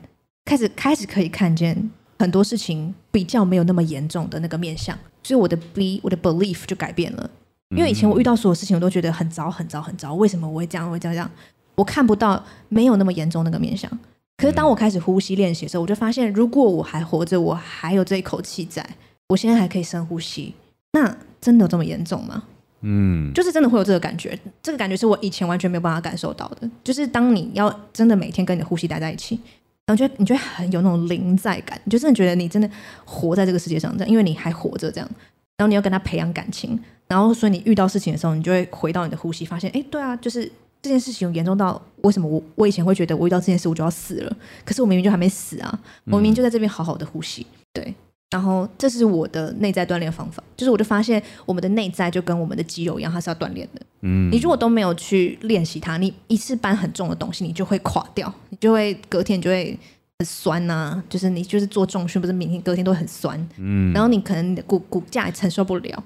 [0.44, 4.96] 开始开始可以看见很多事情比较没有那么严重的那个面相。
[5.22, 7.30] 所以我的 be 我的 belief 就改变了。
[7.74, 10.14] 因为以前我遇到所有事情，我都觉得很糟、很糟、很糟。
[10.14, 10.86] 为什么我会这样？
[10.86, 11.14] 我会这样？
[11.14, 11.30] 这样？
[11.74, 13.90] 我看不到没有那么严重那个面相。
[14.36, 18.86] 可是当我开始呼吸练习的时候，我就发现，如果我还活着，我还有这一口气在，
[19.28, 20.54] 我现在还可以深呼吸，
[20.92, 22.44] 那真的有这么严重吗？
[22.82, 24.38] 嗯，就是真的会有这个感觉。
[24.62, 26.70] 这个感觉是我以前完全没有办法感受到的。
[26.84, 29.40] 就是当你要真的每天跟你的呼吸待在一起，
[29.86, 32.68] 然后觉得你觉得很有那种临在感，你就真的觉得你真的
[33.04, 35.10] 活在这个世界上，这样，因为你还活着这样。
[35.56, 40.50] 然后你要跟他培养感情，然后所以你遇到事情的时候，你就会回到你的呼吸，发现，哎，对啊，就是
[40.82, 47.94] 这件事情严重到为什么我我以前会觉得我遇到这件事我就要死了，可是我明明就还没死啊，我明明就在这边好好的呼吸，对。
[48.34, 53.80] 然后这是我的内在锻炼方法，就是我就发现我们的内在就跟我们的肌肉一样，它是要锻炼的。
[54.00, 59.78] 嗯，你如果都没有去练习它，你一次搬很重的东西，你就会垮掉，你就会隔天就会。
[60.20, 66.04] 很酸呐、啊，就是你就是做重训，不是明天隔天都很酸，嗯，然后你可能你的骨骨架也承受不了，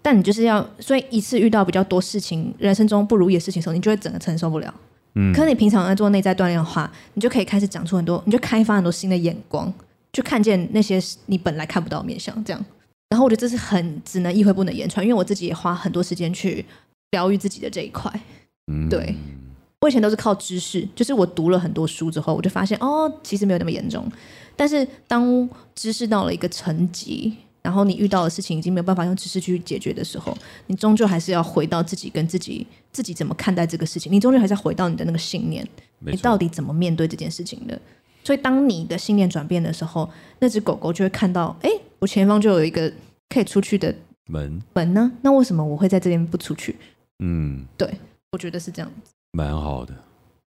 [0.00, 4.74] 但你就是要，所以一次遇到比较多事情，人生中不如意的事情的时候，你就会整个承受不了，
[5.14, 9.70] 嗯，可是你平常在做内在锻炼的话，你就可以开始长出很多，你就开发很多新的眼光，
[10.12, 12.64] 去看见那些你本来看不到的面相，这样，
[13.08, 16.64] 然后我觉得这是很只能意会不能言传，因为我自己也花很多时间去
[17.10, 18.12] 疗愈自己的这一块，
[18.66, 19.14] 嗯，对。
[19.82, 24.06] 我以前都是靠知识，就是我读了很多书之后，我就发现哦，其实没有那么严重。
[24.54, 34.12] 但是当知识到了一个层级，然后你遇到的事情已经没有办法用知识去解决的时候，你终究还是要回到自己跟自己自己怎么看待这个事情。
[34.12, 35.66] 你终究还是要回到你的那个信念，
[36.00, 37.80] 你到底怎么面对这件事情的？
[38.22, 42.92] 所以当你的信念转变的时候，那只狗狗就会看到，哎，我前方就有一个
[43.28, 43.94] 可以出去的
[44.26, 45.10] 门门呢。
[45.22, 46.76] 那为什么我会在这边不出去？
[47.18, 47.92] 嗯，对，
[48.32, 49.12] 我觉得是这样子。
[49.32, 49.94] 蛮好的，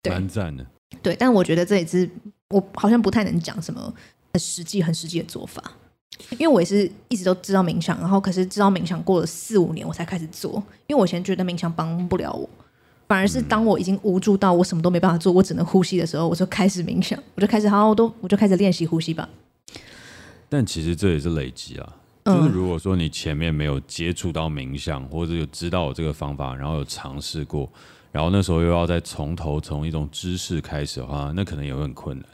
[0.09, 0.65] 蛮赞的。
[1.01, 2.09] 对，但我觉得这也是
[2.49, 3.93] 我好像不太能讲什么
[4.33, 5.63] 很实际、很实际的做法，
[6.31, 12.49] 因为我也是一直都知道冥想，然后可是知道冥想过了四五年我才开始做，因为我以前觉得冥想帮不了我，
[13.11, 19.27] 反而是当我已经无助到我什么都没办法做，我只能呼吸的时候，我就开始冥想，我就开始好好，我都我就开始练习呼吸吧。
[20.47, 21.93] 但其实这也是累积啊，
[22.23, 27.69] 就是如果说你前面没有接触到冥想，或者有知道我这个方法，然后有尝试过。
[28.13, 32.25] 然后那时候又要再从头从一种知识开始的话，那可能也会很困难。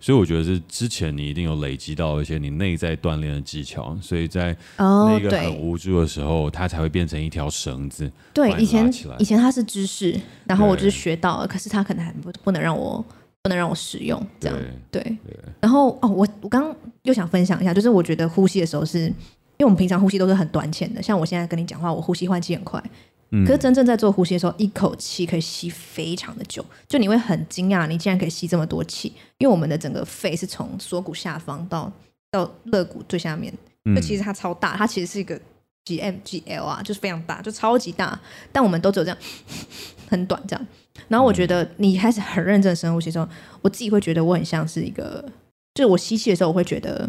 [0.00, 8.10] 所以我觉得是之前你一定有累积到一些你内在锻炼的技巧，所以在那个很无助的时候，哦、它才会变成一条绳子。
[8.32, 13.04] 对，以前以前它是知识，然后我就是学到了，可是它可能还不不能让我
[13.42, 14.58] 不能让我使用这样。
[14.90, 19.12] 对，对对然后哦，我我刚刚又想分享一下，就是我觉得呼吸的时候是，因
[19.58, 22.82] 为我们平常呼吸都是很短浅的，像我现在跟你讲话，我呼吸换气很快。
[23.46, 29.12] 可是真正在做呼吸的时候，一口气可以吸非常的久，就你会很惊讶，你竟然可以吸这么多气。
[29.38, 31.92] 因为我们的整个肺是从锁骨下方到
[32.32, 33.52] 到肋骨最下面，
[33.94, 35.40] 就其实它超大，它其实是一个
[35.84, 38.18] G M G L 啊，就是非常大，就超级大。
[38.50, 39.18] 但我们都只有这样
[40.08, 40.66] 很短这样。
[41.06, 43.28] 然后我觉得你开始很认真深呼吸的时候，
[43.62, 45.24] 我自己会觉得我很像是一个，
[45.72, 47.08] 就是我吸气的时候，我会觉得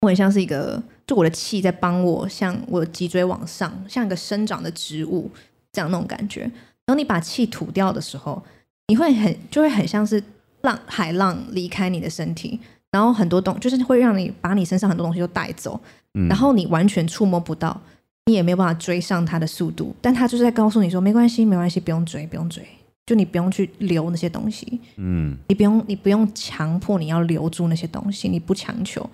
[0.00, 5.30] 我很像是一个，就我的气在帮我，像我的脊椎往上，像一个生长的植物。
[5.78, 8.42] 这样那种感觉，然后你把气吐掉的时候，
[8.88, 10.20] 你会很就会很像是
[10.62, 12.58] 浪海浪离开你的身体，
[12.90, 15.80] 然后很多东就是会让你把你身上很多东西都带走，
[16.14, 17.80] 嗯、然后你完全触摸不到，
[18.26, 22.66] 你也没有办法追上它的速度，但它就是在告诉你说没关系，没关系，不用追，不用追，
[23.06, 29.08] 就你不用去留那些东西，嗯，你不用你不用强迫你要留住那些东西，你不强求，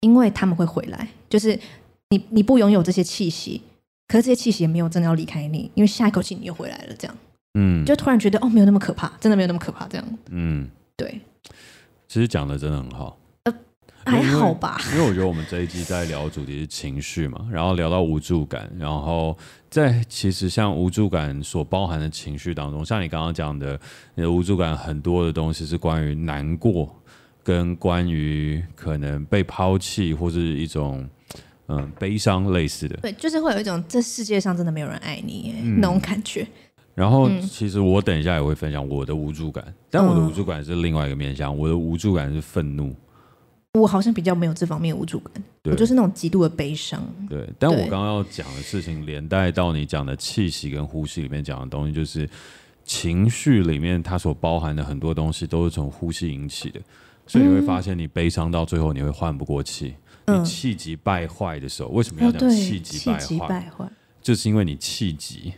[0.00, 1.60] 因为他们会回来，就是
[2.08, 3.60] 你你不拥有这些气息。
[4.10, 7.16] 可是这些气息也没有真的要离开你，因为下一口气你又回来了，这样，
[7.54, 11.20] 嗯，就突然觉得哦，没有那么可怕，真的没有那么可怕，这样，嗯，对，
[12.08, 13.54] 其实讲的真的很好，呃，
[14.04, 19.38] 还好吧，因为我觉得我们这一季在聊主题是情绪嘛，然后聊到无助感，然后
[19.70, 23.78] 在其实像无助感所包含的情绪当中，像你刚刚讲的，
[24.16, 26.92] 你的无助感很多的东西是关于难过，
[27.44, 31.08] 跟关于可能被抛弃或是一种。
[31.70, 36.46] 嗯，悲伤类似的，对，就是会有一种这世界上真的没有人爱你，嗯、那种感觉。
[36.94, 42.94] 然后，嗯、其实我等一下也会分享我的无助感，但我的无助感是另外一个面向，嗯、我的无助感是愤怒。
[43.74, 45.32] 我好像比较没有这方面无助感，
[45.64, 47.00] 我就是那种极度的悲伤。
[47.28, 52.28] 对，但我刚刚要讲的事情连带到你讲的气息跟呼吸里面讲的东西，就是
[52.84, 56.80] 情绪里面它所包含的很多东西都是从呼吸引起的。
[57.28, 63.08] 所以你会发现，你悲伤到最后，你会换不过气，嗯、你气急败坏的时候，为什么要讲气急
[63.38, 63.90] 败坏？
[64.22, 65.54] 就是因为你气急，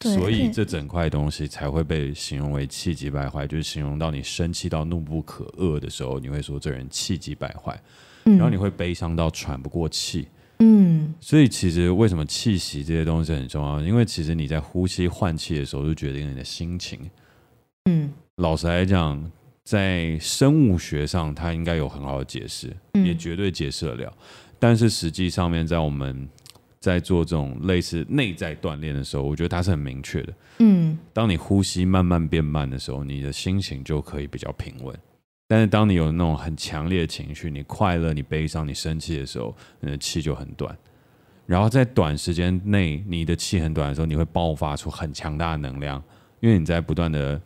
[0.00, 7.80] 所以这整块东西才会被形容为气急败坏，就是形容到你生气到怒不可遏的时候，你会说这人气急败坏，
[8.24, 10.28] 然后你会悲伤到喘不过气。
[10.60, 13.80] 嗯，所以其实为什么气息这些东西很重要？
[13.82, 16.98] 因为其实你在呼吸换气的时候，就决定了你的心情。
[17.86, 19.30] 嗯，老实来讲，
[19.64, 24.12] 在生物学上，它应该有很好的解释，也绝对解释得了。
[24.58, 26.28] 但是实际上面，在我们
[26.78, 30.34] 在做这种类似内在锻炼的时候，我觉得它是很明确的。
[30.58, 34.94] 嗯，当你呼吸慢慢变慢的时候，你的心情就可以比较平稳。
[35.46, 40.76] 但是当你有那种很强烈的情绪，你快乐、你悲伤、你生气的时候，你的气就很短。
[41.46, 46.02] 然后在短时间内，你的气很短的时候，你会爆发出很强大的能量，
[46.40, 47.40] 因为你在不断的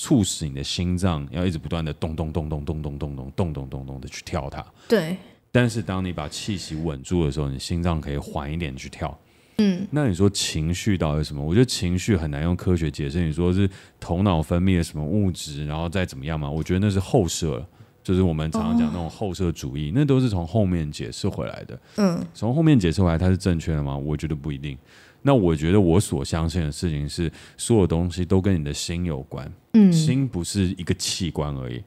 [0.00, 4.64] 促使你的心脏要一直不断的咚咚咚咚咚咚咚咚咚咚咚咚的去跳它。
[4.88, 5.14] 对。
[5.52, 9.14] 但是当你把气息稳住的时候，你心脏可以缓一点去跳。
[9.58, 11.44] 嗯，那你说情绪到底是什么？
[11.44, 13.22] 我觉得情绪很难用科学解释。
[13.26, 16.48] 你说是头脑分泌了什么物质，然后再怎么样嘛？
[16.48, 17.62] 我觉得那是后设，
[18.02, 21.78] 就是我们常常讲那种后设主义，那都是从后面解释回来的。
[21.96, 23.94] 嗯，从后面解释回来，它是正确的吗？
[23.94, 24.78] 我觉得不一定。
[25.20, 29.52] 那我觉得我所相信的事情是，所有东西都跟你的心有关。
[29.72, 31.82] 嗯，心不是一个器官而已。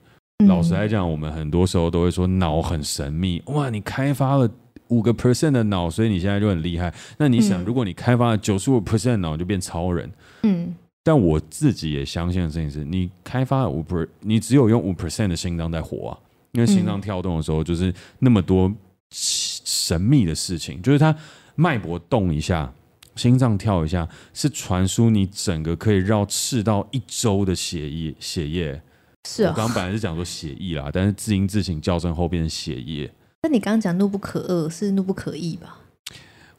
[0.48, 3.42] 老实来讲，我们很多时候都会说脑很神秘。
[3.48, 4.50] 哇，你开发了。
[4.90, 6.94] 五个 percent 的脑，所以你现在就很厉害。
[7.18, 10.12] 那你想，如果你开发了九十五 percent 脑，就变超人。
[10.44, 10.76] 嗯。
[11.04, 16.20] 但我自己也相信的事情是，你开发了五 per，你只有用五 percent 的心脏在活啊。
[16.52, 18.72] 因为心脏跳动的时候，就是那么多
[19.10, 21.16] 神秘的事情，就是它
[21.56, 22.72] 脉搏动一下，
[23.16, 28.16] 心脏跳一下，是传输你整个可以绕赤道一周的血液。
[28.20, 28.82] 血液
[29.28, 29.52] 是啊。
[29.52, 33.12] 我刚刚本来是讲说血液啦，但是字音字形校正后变成血液。
[33.44, 35.80] 那你刚刚讲怒不可遏是怒不可抑吧？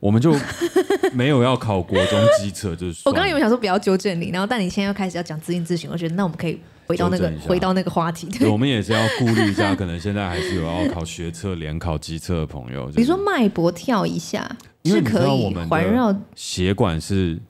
[0.00, 0.36] 我们就
[1.14, 8.28] 没有要考国中机测，就是我刚刚有想说不要纠正你，然后但你现在又开始要讲自音自形，我觉得那我们可以回到那个回到那个话题。
[8.38, 12.90] 对， 我们也是要顾虑一下，可能现在还是有要考学测、联考、机测的朋友。
[12.94, 17.41] 你说脉搏跳一下是可以环绕血管是，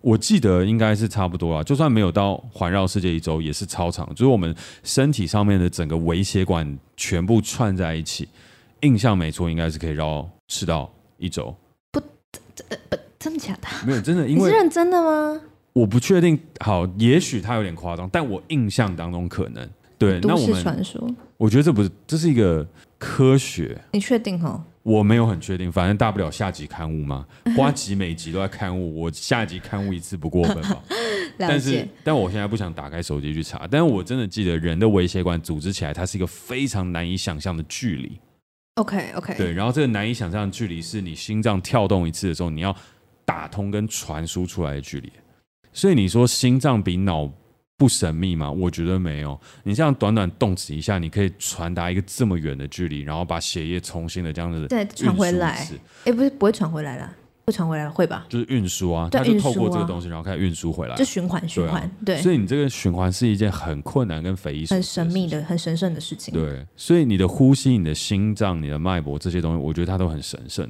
[0.00, 8.28] 我记得应该是差不多啊，就算没有到环绕世界一周，也是超长，就是我们身体上面的整个微血管全部串在一起。
[8.80, 11.54] 印象没错，应该是可以绕赤道一周。
[11.90, 11.98] 不，
[12.68, 13.68] 呃，不，真的假的？
[13.86, 15.40] 没有，真的， 因为你是认真的吗？
[15.72, 16.38] 我不确定。
[16.60, 20.20] 好，也许它有点夸张，但我印象当中可能对。
[20.20, 21.02] 都市传说。
[21.38, 22.64] 我觉得这不是，这是一个
[22.98, 23.80] 科学。
[23.92, 24.62] 你确定哈？
[24.84, 27.26] 我没有很确定，反正大不了下集刊物嘛。
[27.56, 30.82] 花集每集都在刊物，我下集刊物一次不过分吧？
[31.36, 33.66] 但是，但我现在不想打开手机去查。
[33.68, 38.20] 但是我真的记得，人的微血管组织起来，它是一个非常难以想象的距离。
[38.74, 42.76] OK OK，对，然后这个难以想象的距离是你心脏跳动一次的时候，你要
[43.24, 45.10] 打通跟传输出来的距离。
[45.72, 47.32] 所以你说心脏比脑
[47.84, 48.50] 不神秘吗？
[48.50, 49.38] 我觉得没有。
[49.62, 55.68] 你这样短短动词一下，你可以传达一个这么远的距离，然后把血液重新的这样子再传回来。
[56.04, 57.14] 哎，不是，不会传回来了。
[57.46, 58.24] 会传回来会吧？
[58.30, 61.90] 就是运输啊，它就透过这个东西，然后开始运输回来，就循环循环。
[62.02, 66.32] 对，所以你这个循环是一件很困难跟匪夷很神秘的、很神圣的事情。
[66.32, 70.66] 对，所以你的呼吸、你的心脏、你的脉搏这些东西，我觉得它都很神圣。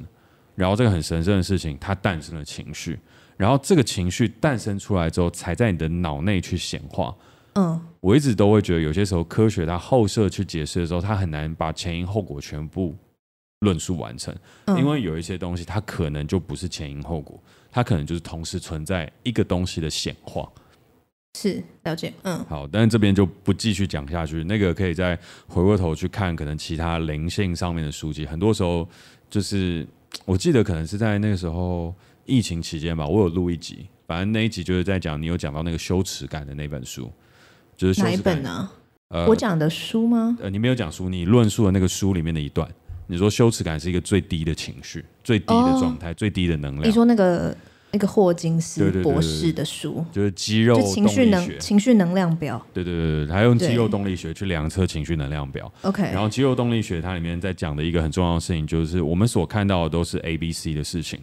[0.53, 2.99] 然后这个很神圣的事情，它诞生了情绪，
[3.37, 7.15] 然后这个情绪诞生出来之后，才在你的脑内去显化。
[7.53, 12.95] 嗯，我一直都会觉得，有些时候科学它后设去解释的时候，它很难把前因后果全部。
[13.61, 14.35] 论述完成，
[14.77, 20.47] 因为有一些东西它可能就不是前因后果，它可能就是同时存在一个东西的显化。
[21.39, 25.17] 是了解，嗯，好，但是这边就不继续讲下去，那个可以再
[25.47, 28.87] 回过头去看，可能其他灵性上面的书籍，很多时候
[29.29, 29.87] 就是
[30.25, 31.95] 我记得可能是在那个时候
[32.25, 37.11] 疫情期间吧，我有录一集，反正那一集就是在讲你有讲到那个羞耻感的那本书，
[37.77, 38.69] 就是哪一本呢？
[39.09, 40.37] 呃，我讲的书吗？
[40.41, 42.67] 呃，你没有讲书，你论述的那个书里面的一段。
[43.07, 46.87] 你说羞耻感是一个最低的情绪，最低的状态，哦、最低的能量。
[46.87, 47.55] 你说那个
[47.91, 52.59] 那个霍金斯博士的书，对对对对，就是肌肉情绪能情绪能量表。
[52.73, 55.71] 对对对对，他用肌肉动力学去量测情绪能量表。
[55.83, 61.19] OK，然后肌肉动力学它里面在讲的一个很重要的事情，就是我们所看到的都是 A、B、C 的事情，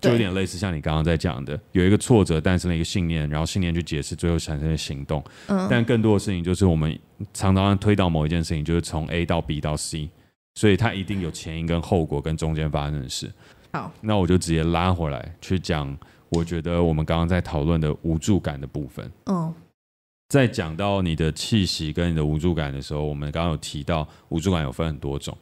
[0.00, 5.22] 就有点类似像你刚刚在讲的，有一个挫折诞生了一个信念，然后信念去解释，最后产生的行动。
[5.48, 6.98] 嗯，但更多的事情就是我们
[7.34, 10.08] 常常推到某一件事情，就是从 A 到 B 到 C。
[10.56, 13.30] 所以它一定有前因跟后果跟中间发生的事。
[13.72, 15.96] 好，那我就直接拉回来去讲，
[16.28, 19.10] 我觉得我们刚刚在讨论的无助感的部分。
[19.26, 19.54] 嗯，
[20.28, 25.34] 在讲到你的气息跟你的无助感的时候，我们刚刚有提到无助感有分很多种。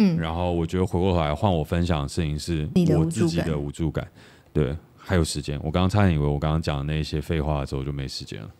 [0.00, 4.06] 嗯，然后我觉得回过头来换我分享的事情是我自己的无助感。
[4.52, 5.60] 对，还有时间。
[5.62, 8.50] 我刚刚差点以为我刚刚讲的那些废话之后就没时间了。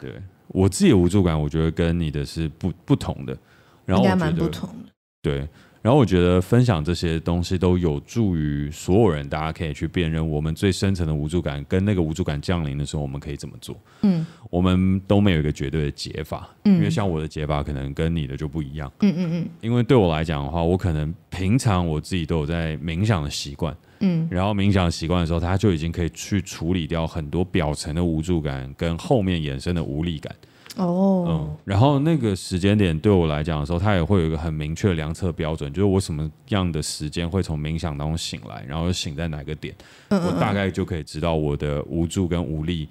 [0.00, 0.14] 对，
[0.48, 3.36] 我自己的无助感，我觉得跟你的是不不同的。
[3.84, 4.92] 然后我觉得，不同的。
[5.20, 5.48] 对。
[5.86, 13.80] 然后我觉得分享这些东西都有助于所有人，大家可以去辨认我们最深层的无助感跟那个无助感降临的时候，我们可以怎么做？
[14.02, 19.48] 嗯，我们都没有一个绝对的解法，嗯，因为像我的解法可能跟你的就不一样，嗯嗯嗯。
[19.60, 30.34] 因为对我来讲的话，我可能平常我自己都有在冥想的习惯，嗯，然后冥想习惯的时候，它就已经可以去处理掉很多表层的无助感跟后面衍生的无力感。
[30.76, 31.28] 哦，oh.
[31.28, 39.74] 嗯，然后那个时间点对我来讲的时候，它也会有一个很明确的量测标准，就是我什么样的时间会从冥想当中醒来，然后醒在哪个点，
[40.08, 42.88] 嗯嗯嗯，我大概就可以知道我的无助跟无力，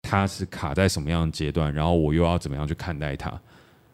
[0.00, 3.32] 它是卡在什么样的阶段，然后我又要怎么样去看待它。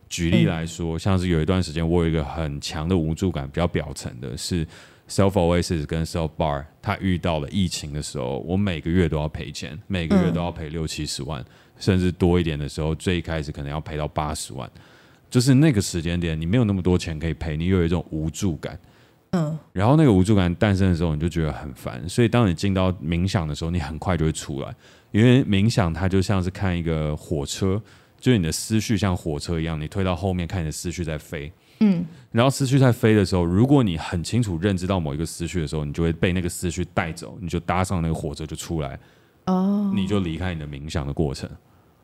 [0.08, 4.66] 举例来说，嗯、像是有一段时间我有一个很强的无助感，比较表层的是
[5.08, 11.40] Self Oasis 跟 Self Bar，它遇到了疫情的时候，我每个月都要赔钱，每个月都要赔六七十万。
[11.40, 11.46] 嗯
[11.80, 14.70] 甚至多一点的时候，最开始可能要赔到八十万，
[15.28, 18.78] 就是那个时间点，你没有那么多钱可以赔，你又有一种无助感，
[19.30, 24.74] 嗯，然后那个无助感诞生的时候，你就觉得很烦，所以当你进到冥想的时候，你很快就会出来，
[25.10, 27.80] 因为冥想它就像是看一个火车，
[28.18, 38.98] 就是你的思绪像火车一样，你推到后面看你的思绪在飞，嗯，然后思绪在飞的时候，如果你很清楚认知到某一个思绪的时候，你就会被那个思绪带走，你就搭上那个火车就出来，
[39.46, 41.48] 哦，你就离开你的冥想的过程。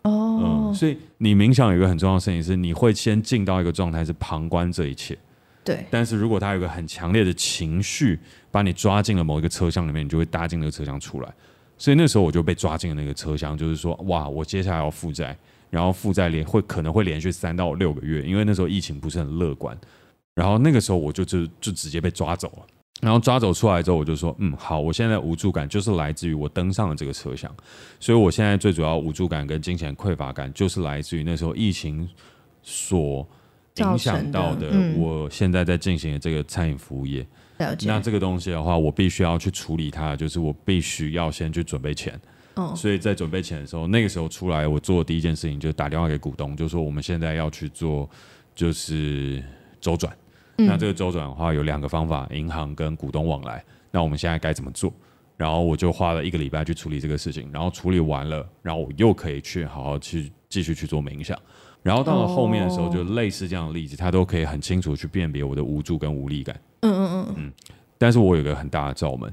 [0.07, 5.19] 哦，嗯，所以你冥想有一个很重要的事情是，你会先进到一个状态是旁观这一切。
[5.65, 5.85] 对。
[5.91, 8.19] 但是如果他有一个很强烈的情绪，
[8.51, 11.35] 把你抓进了某一个车厢里面，你就会搭进那个车厢出来。
[11.77, 15.37] 所以那时候我就被抓进了那个车厢，就是说，哇，我接下来要负债，
[15.69, 19.77] 然后负债连会可能会连续三到六个月，因为那时候疫情不是很乐观。
[20.35, 22.67] 然后那个时候我就就就直接被抓走了。
[23.03, 27.55] 然后抓走出来之后，我就说，嗯，好，我现在无助感就是来自于我登上了这个车厢，
[28.01, 32.09] 所以我现在最主要无助感跟金钱匮乏感，就是来自于那时候疫情
[32.63, 33.29] 所
[33.77, 34.71] 影响到的。
[34.97, 37.27] 我现在在进行的这个餐饮服务业，
[37.59, 42.19] 嗯、那这个东西的话，我必须要去处理它，就是我必须要先去准备钱。
[42.55, 48.09] 哦、所以在准备钱的时候，那个时候出来，我做的第一件事情就是打电话给股东，就说我们现在要去做，
[48.55, 49.45] 就是
[49.79, 50.11] 周转。
[50.57, 53.63] 那这个周转的话有两个方法，银行跟股东往来。
[53.91, 54.93] 那我们现在该怎么做？
[55.37, 61.39] 然后我就花了一个礼拜去处理这个事情，然后处理完了，然后我又可以去好好去继续去做冥想。
[61.83, 66.59] 然后到了后面的时候，就类似这样的例子，他都可以很清楚去辨别我的无助跟无力感。
[66.81, 67.53] 嗯嗯嗯嗯。
[67.99, 69.33] 但是我有一个很大的罩门，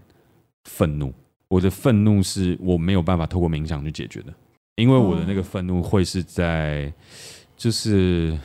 [0.66, 1.14] 愤怒。
[1.48, 4.34] 我的愤怒是我没有办法透过冥想去解决的，
[4.76, 6.94] 因为我的那个愤怒会是在
[7.56, 8.38] 就是。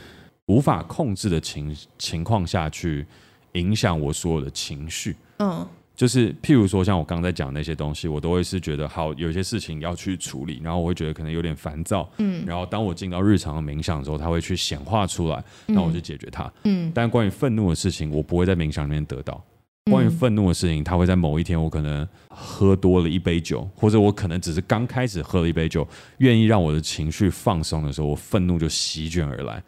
[0.48, 3.06] 无法控制的情情况下去
[3.52, 19.42] 影响我所有的情绪，嗯，就是譬如说像我刚才讲的那些东西，我都会是觉得好，有些事情要去处理，然后我会觉得可能有点烦躁，嗯，然后当我进到日常的冥想的时候，它会去显化出来，那我就解决它，嗯，但关于愤怒的事情，我不会在冥想里面得到。
[19.90, 25.86] 关于愤怒的事情，它会在某一天，我可能喝多了一杯酒，或者我可能只是刚开始喝了一杯酒，
[26.18, 29.62] 愿意让我的情绪放松的时候，我愤怒就席卷而来。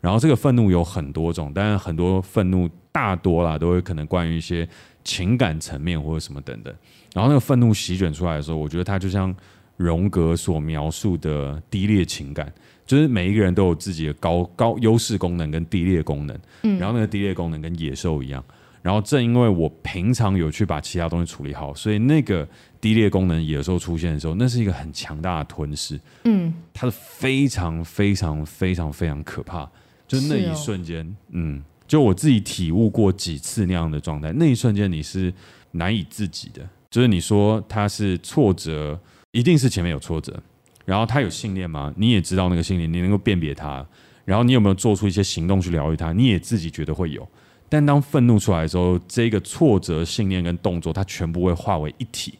[0.00, 4.68] 然后这个愤怒有很多种，但是很多愤怒大多啦都会可能关于一些
[5.02, 6.72] 情感层面或者什么等等。
[7.12, 9.34] 然后那个愤怒席卷出来的时候，我觉得它就像
[9.76, 12.52] 荣格所描述的低劣情感，
[12.86, 16.38] 就是每一个人都有自己的高高优势功能跟低劣功能。
[16.62, 16.78] 嗯。
[16.78, 18.44] 然后那个低劣功能跟野兽一样。
[18.82, 22.46] 然后正因为我平常有去把其他东西处理好，所以那个
[22.80, 25.98] 低劣功能野兽出现的时候，那是一个很强大的吞噬。
[26.24, 26.54] 嗯。
[26.72, 29.68] 它是非常非常非常非常可怕。
[30.06, 34.32] 就那一瞬间，哦、嗯，就我自己体悟过几次那样的状态。
[34.32, 35.32] 那一瞬间你是
[35.72, 38.98] 难以自己的，就是你说他是挫折，
[39.32, 40.40] 一定是前面有挫折，
[40.84, 41.92] 然后他有信念吗？
[41.96, 43.84] 你也知道那个信念，你能够辨别他，
[44.24, 46.12] 然后你有没有做出一些行动去疗愈他？
[46.12, 47.26] 你也自己觉得会有。
[47.68, 52.34] 但当愤怒出来的时候，这个挫折、信念跟动作，它全部会化为一体。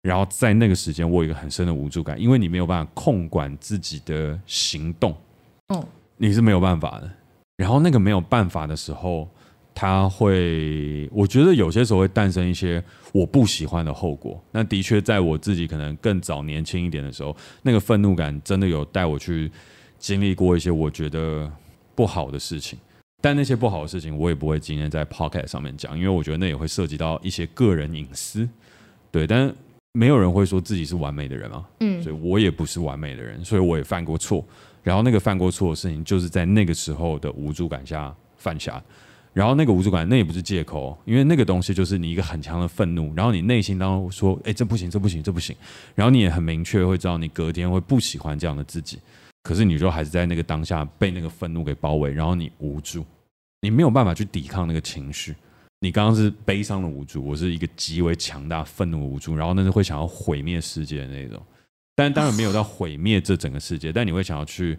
[0.00, 5.14] 然后在那个时间，我有一个很深的无助感，因为你没有办法控管自己的行动。
[5.68, 5.86] 哦。
[6.22, 7.10] 你是没有办法的，
[7.56, 9.26] 然后那个没有办法的时候，
[9.74, 14.38] 他会，我觉得有些时候会诞生一些我不喜欢的后果。
[14.52, 19.50] 那的确，在我自己可能更早年轻一点的时候，那个愤怒感真的有带我去
[19.98, 21.50] 经历过一些我觉得
[21.94, 22.78] 不好的事情。
[23.22, 28.46] 但那些不好的事情，我也不会今天在 Podcast 上面讲，因为我觉得那也会涉及到一些个人隐私。
[29.10, 29.50] 对，但
[29.92, 34.44] 没有人会说自己是完美的人啊，嗯，所以我也不是完美的人，所以我也犯过错。
[34.82, 38.82] 然后那个犯过错的事情，就是在那个时候的无助感下犯下。
[39.32, 45.54] 然后那个无助感，那也不是借口，因为那个东西就是你一个很强的愤怒，然后你内心当中说：“哎，这不行，这不行，这不行。”
[45.94, 48.98] 然后你也很明确会知道，你隔天会不喜欢这样的自己。
[49.44, 53.06] 可是你就还是在那个当下被那个愤怒给包围，然后你无助，
[53.60, 55.36] 你没有办法去抵抗那个情绪。
[55.78, 61.40] 你刚刚是悲伤的无助，我是一个极为强大愤怒无助，然后那是会想要毁灭世界的那种。
[62.00, 64.74] 但当然没有到毁灭这整个世界，但你会想要去，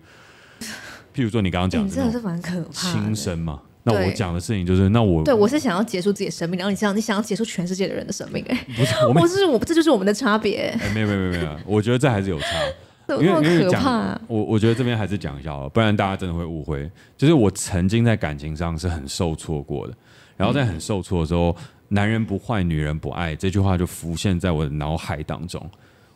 [1.14, 2.72] 譬如说你刚刚讲的，真的是蛮可怕的。
[2.72, 3.62] 轻生嘛。
[3.84, 10.76] 那我讲的事情就是，那我对我是想要结束自己的生命，然后你想你想要结束全世界的人的生命，哎，不是，我们 是我这就是我们的差别。
[10.82, 12.48] 哎，没有没有没有没有，我觉得这还是有差，
[13.20, 16.90] 因为因为讲我我觉得这边还是讲一下哦，不然大家真的会误会。
[17.18, 19.94] 就是我曾经在感情上是很受挫过的，
[20.38, 21.56] 然后在很受挫的时候
[21.90, 25.70] ，“男人不坏，女人不爱”这句话就浮现在我的脑海当中。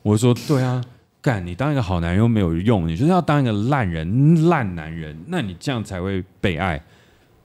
[0.03, 0.84] 我说：“对啊，
[1.26, 6.80] 干你当一个好男人又没有用，你就是要当一个烂人烂男人，那你这样才会被爱。”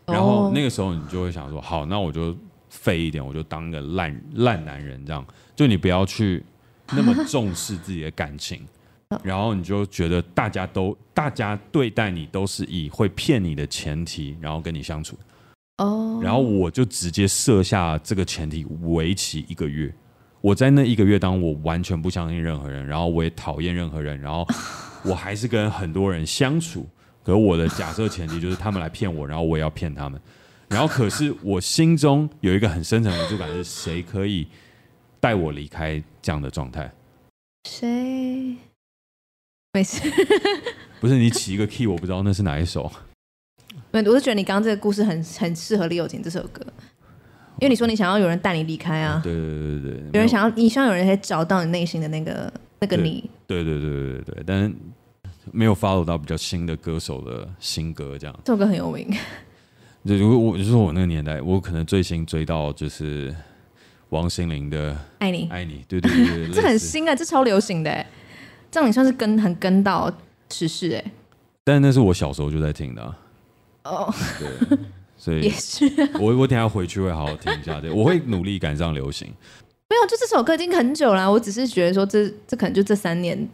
[0.05, 2.37] 然后那个时候你就会想说，好，那我就
[2.69, 5.25] 废一点，我就当个烂烂男人这样。
[5.57, 6.45] 就你不要去
[6.93, 8.61] 那么重视自己的感情，
[9.25, 15.17] 然后你就觉得大家都大家对待你都是以会骗你的前提，然后跟你相处。
[15.79, 16.21] 哦。
[16.23, 19.91] 然后我就直接设下这个前提，为期一个月。
[20.41, 24.47] 我在那一个月当中，我完全不相信任何人，然后我也讨厌任何人，然后
[25.05, 26.87] 我还是跟很多人相处。
[27.23, 30.21] 可我的假设前提就是他们来骗我，然后我也要骗他们。
[30.69, 34.47] 然后可是我心中有一个很深层的无助感，是谁可以
[35.21, 36.91] 带我离开这样的状态？
[37.69, 38.57] 谁？
[39.75, 40.01] 没事。
[41.01, 42.91] 不是你起一个 key，我不知道那是哪一首。
[43.93, 46.65] 我是觉得你刚刚这个故事很很适合李友廷这首歌，
[47.61, 49.21] 因为你说你想要有人带你离开啊。
[49.23, 50.03] 对对对对对。
[50.15, 53.31] 有人想要，你希望有人可以找到你内心的那个那个你。
[53.47, 54.75] 对对对对对对，但是。
[55.53, 58.41] 没有 follow 到比较新的歌手的新歌，这样。
[58.45, 59.11] 这首歌很有名。
[60.05, 63.35] 就如果我就是我那个年代，我可能最新追到就是
[64.11, 68.07] 王心凌的《爱你爱你》，对对对 对，这很新啊，这超流行的，
[68.71, 70.13] 这样你算是跟很跟到
[70.51, 71.05] 时事哎。
[71.65, 73.19] 但那是我小时候就在听的啊。
[73.85, 74.79] 哦，对，
[75.21, 76.09] 所以也是啊。
[76.19, 79.29] 我我等下回去会好好听一下，对，我会努力赶上流行。
[79.89, 83.47] 没有，就这首歌已经很久了，我只是觉得说这这可能就这三年。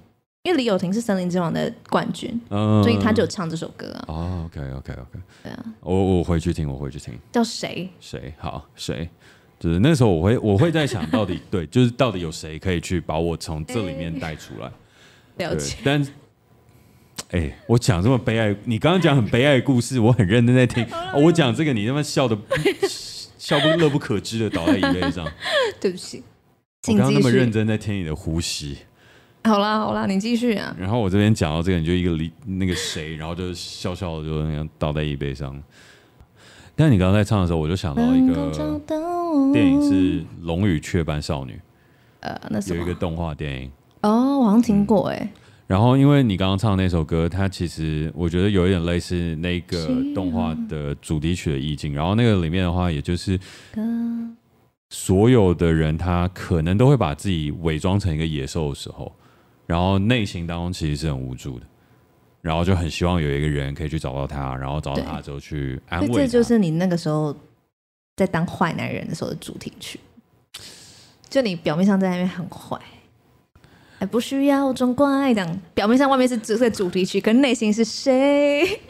[0.42, 4.04] 因为李友廷是《森林之王》的冠军，嗯，所以他就唱这首歌啊。
[4.06, 5.20] 哦，OK，OK，OK，okay, okay, okay.
[5.42, 7.18] 对啊，我我回去听，我回去听。
[7.32, 7.90] 叫谁？
[7.98, 8.32] 谁？
[8.38, 9.10] 好，谁？
[9.58, 14.70] 就是那时候我会我会在想到底对，就是到底有谁可以去把我从这里面带出来？
[15.38, 15.78] 欸、了解。
[15.82, 16.06] 但，
[17.30, 20.84] 哎、欸，我讲这么悲哀，你刚刚讲很悲哀的故事，我很认真在听。
[21.12, 22.38] 哦、我讲这个，你他妈笑的
[23.36, 25.26] 笑不乐不可支的倒在椅背上。
[25.80, 26.22] 对不起，
[26.88, 28.78] 我刚刚那么认真在听你的呼吸。
[29.44, 30.74] 好啦好啦，你继续啊。
[30.78, 35.60] 然后我这边讲到这个，你就一个离那个谁，然后就笑笑的就那样倒在椅背上。
[36.74, 38.50] 但你刚刚在唱的时候，我就想到一个
[39.52, 41.52] 电影是《龙与雀斑少女》。
[42.20, 43.70] 呃，那是有一个动画电影。
[44.02, 45.30] 哦，我好像听过哎、嗯。
[45.66, 51.92] 然后因为你刚刚唱的那首歌，它其实我觉得有一点类似那个动画的主题曲的意境。
[51.92, 53.38] 然后那个里面的话，也就是
[54.90, 59.12] 所有的人，他可能都会把自己伪装成一个野兽的时候。
[59.66, 61.66] 然后内心当中其实是很无助的，
[62.40, 66.14] 然后就很希望有一个人可以去找到他，然后找到他之后去安慰。
[66.14, 67.36] 这就是你那个时候
[68.14, 69.98] 在当坏男人的时候的主题曲，
[71.28, 72.80] 就你表面上在那边很坏。
[73.98, 78.80] 还不需要装乖，这样表面上外面是这个主题曲，可内心是谁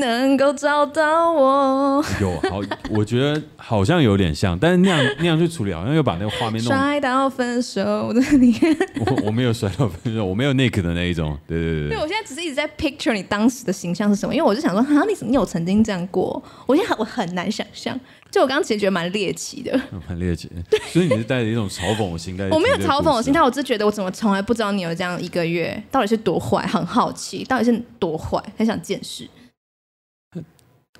[0.00, 2.04] 能够找到我？
[2.20, 2.60] 有好，
[2.90, 8.58] 我觉得好像有点像，但是那样那样去处理，好像又把那个画面弄摔到分手的你。
[9.06, 11.38] 我我没有摔到分手，我没有 Nick 的那一种。
[11.46, 11.88] 对对对。
[11.90, 16.42] 对，我现在只是一直在 picture 你当时的形象是什么，因为我就想说，哈，你你有曾经这样过？
[16.66, 17.98] 我现在我很难想象。
[18.36, 20.46] 就我刚刚其实觉得蛮猎奇的，蛮猎奇。
[20.92, 22.46] 所以你是带着一种嘲讽的心态？
[22.50, 29.26] 我没有嘲讽的心态，我只是觉得我怎么从来不知道你有这样一个月，到底是多坏，很好奇，到底是多坏，很想见识。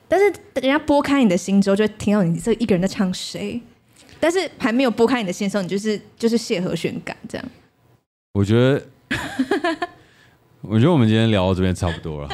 [0.08, 0.24] 但是
[0.54, 3.60] 人家拨开你的心之后，就会听到你这一个人在唱谁。
[4.18, 7.46] 但是还没有拨开你的心的时候，你就是就是谢和弦感这样。
[8.32, 8.82] 我觉得，
[10.62, 12.28] 我觉得我们今天聊到这边差不多了。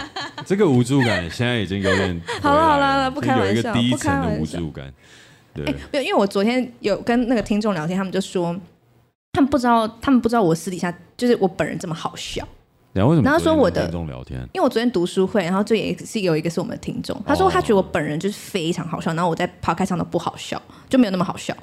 [0.47, 4.93] 这个无助感现在已经有点 好了好了，不开玩笑，有一个第一层的无助感。
[5.55, 8.59] 对，没有，因为我昨天有跟那个听众聊天，他们就说，
[9.33, 12.47] 他们不知道，他们不知道我私底下就是我本人这么好笑，
[12.95, 13.29] 然后为什么？
[13.29, 21.55] 然后说我的听众聊天，因为我昨天读书会，然后这也是有一个是我们的听众，他说他觉得我本人就是非常好笑，然后我在 podcast 上都不好笑，就没有那么好笑。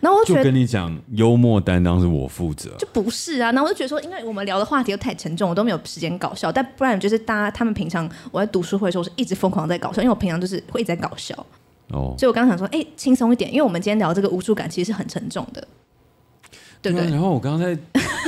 [0.00, 3.52] 然后我就觉得就跟你讲，幽默担当是我负责，就不是啊。
[3.52, 6.50] 然后我就觉得说，因为我们聊的话题又太沉重，我都没有时间搞笑。
[6.50, 11.34] 但不然就是大家他们平常我在读书会的时候，我是一直疯狂在搞笑，因为我平常就是会一直在搞笑。
[11.90, 15.68] 哦，所以我刚刚想说，哎，轻松一点，因为我们今天聊这个无助感其实是很沉重的，
[16.80, 17.10] 对不对？
[17.10, 17.78] 然后我刚刚在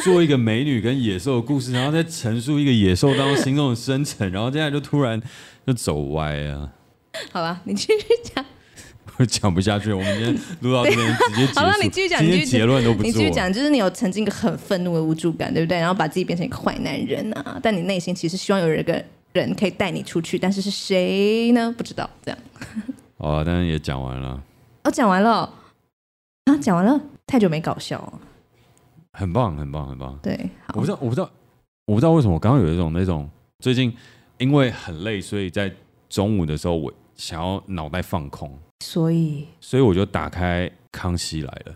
[0.04, 5.20] 做一个美女跟野兽的故事，然后在陈述一个野兽当中心中的深沉，然后现在就突然
[5.66, 6.70] 就走歪啊。
[7.32, 8.44] 好吧，你继续讲。
[9.18, 11.54] 我 讲不下去，我们今天录到这边直接结束。
[11.60, 13.06] 好了，你继续讲，今天结论都不做。
[13.06, 15.78] 你继续讲，就是你有曾经一个很愤怒的无助感，对不对？
[15.78, 19.02] 然后把自己变成一个坏男人啊，但你内心其实希望有一个
[19.32, 21.74] 人可以带你出去，但是是谁呢？
[21.76, 22.08] 不知道。
[22.22, 22.38] 这样。
[23.18, 24.42] 好啊，但是也讲完了。
[24.84, 25.52] 哦，讲完了
[26.44, 28.12] 啊，讲完了，太久没搞笑了。
[29.12, 30.18] 很棒，很棒，很棒。
[30.22, 30.38] 对，
[30.74, 31.30] 我不知道，我不知道，
[31.86, 33.28] 我不知道为什么我刚刚有一种那种
[33.60, 33.90] 最近
[34.36, 35.72] 因为很累，所以在
[36.10, 38.56] 中午的时候我想要脑袋放空。
[38.80, 41.74] 所以，所以我就打开《康熙来了》。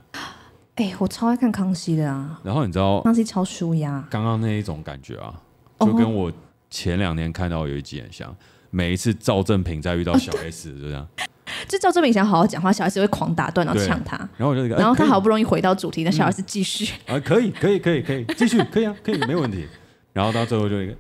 [0.77, 2.41] 哎，我超爱看《康熙》的啊。
[2.43, 4.07] 然后你知道，《康熙》超舒压。
[4.11, 5.35] 刚刚那一种感觉啊，
[5.81, 6.33] 就跟我
[6.69, 8.35] 前两天看到有一集很像。
[8.71, 11.07] 每一次赵正平在遇到小 S，就这样。
[11.67, 14.17] 就赵正平想好好讲话，小 S 会狂打断，然后呛他。
[14.37, 16.95] 然后我就，然后他好不容易回到主题，那小 S 继续。
[17.09, 19.67] 啊，可以，可以，可以，可以，继续，可以啊，可以，没问题。
[20.13, 20.93] 然后到最后就一个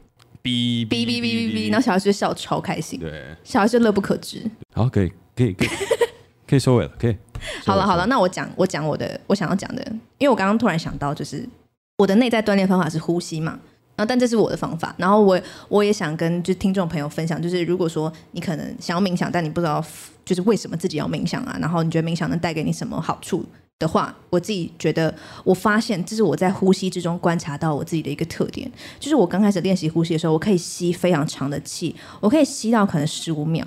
[0.42, 2.98] 哔哔哔哔哔哔，然后小 S 就笑超开心。
[2.98, 4.42] 对，小 S 就乐不可支。
[4.74, 5.12] 好，可以。
[5.40, 5.68] 可以可以
[6.46, 7.16] 可以收尾了，可以。
[7.64, 9.82] 好了好了，那我讲我讲我的我想要讲的，
[10.18, 11.48] 因为我刚刚突然想到，就是
[11.96, 13.52] 我的内在锻炼方法是呼吸嘛，
[13.96, 19.82] 然后但这是我的方法，然后我我也想跟就听众朋友分享，就是如果说你可能想要冥想，但你不知道
[20.26, 23.42] 就是为什么自己要冥想啊，然后你觉得冥想能带给你什么好处
[23.78, 25.14] 的话，我自己觉得
[25.44, 33.64] 我发现这是我在呼吸之中观察到我自己的一个特点，就是我刚开始练习呼吸的时候，我可以吸非常长的气，我可以吸到可能十五秒。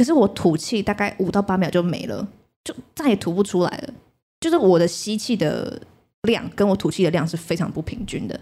[0.00, 2.26] 可是我吐气大概五到八秒就没了，
[2.64, 3.92] 就再也吐不出来了。
[4.40, 5.78] 就是我的吸气的
[6.22, 8.40] 量跟我吐气的量是非常不平均的。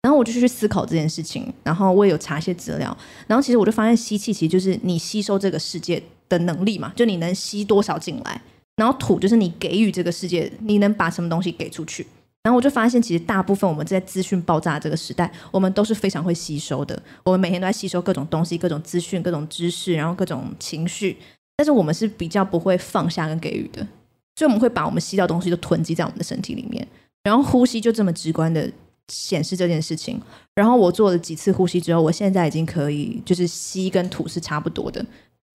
[0.00, 2.96] 然后我就去思考这件事情，然后我也有查一些资料。
[3.26, 8.40] 然后其实我就发现，吸气其实就是你吸收这个世界的能力嘛，就你能吸多少进来。
[8.76, 12.06] 然后吐就是你给予这个世界，你能把什么东西给出去。
[12.42, 17.00] 然后我就发现，其实大部分我们在资讯爆炸这个时代，我们都是非常会吸收的。
[17.22, 21.16] 我们每天都在吸收各种东西、各种资讯、各种知识，然后各种情绪。
[21.56, 23.86] 但是我们是比较不会放下跟给予的，
[24.34, 26.86] 所以我们会把我们吸到东西都囤积在我们的身体里面。
[27.22, 28.68] 然后呼吸就这么直观的
[29.06, 30.20] 显示这件事情。
[30.56, 35.04] 然后我做了几次呼吸之后，我现在已经可以就是吸跟吐是差不多的。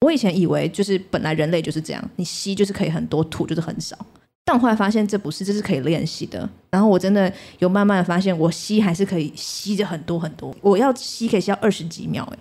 [0.06, 3.98] 我以前以为就是本来人类就是这样，你吸就是可以很多，吐就是很少。
[4.48, 6.50] 但我后来发现这不是，这是可以练习的。
[6.70, 7.30] 然后我真的
[7.60, 10.56] 有慢慢的发现，我吸还是可以吸着很多很多。
[10.62, 12.38] 我要吸可以吸到二十几秒，哎，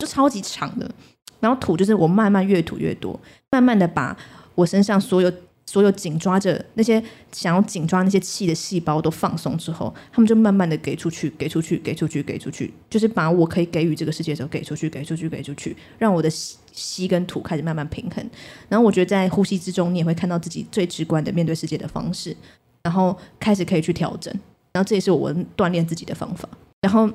[0.00, 0.90] 就超级长的。
[1.38, 3.18] 然后吐就是我慢慢越吐越多，
[3.52, 4.16] 慢慢的把
[4.56, 5.32] 我身上所有
[5.64, 7.00] 所有紧抓着那些
[7.30, 16.28] 想要紧抓那些气的细胞都放松之后，他们就慢慢的给出去，给出去，给出去，给出去，就是把我可以给予这个世界的时候给出去，给出去，给出去，让我的。
[16.74, 18.28] 吸跟吐开始慢慢平衡，
[18.68, 22.36] 然后我觉得在呼吸之中，你也会看到自己最直观的面对世界的方式，
[22.82, 24.32] 然后开始可以去调整，
[24.72, 26.48] 然后这也是我锻炼自己的方法。
[26.82, 27.08] 然后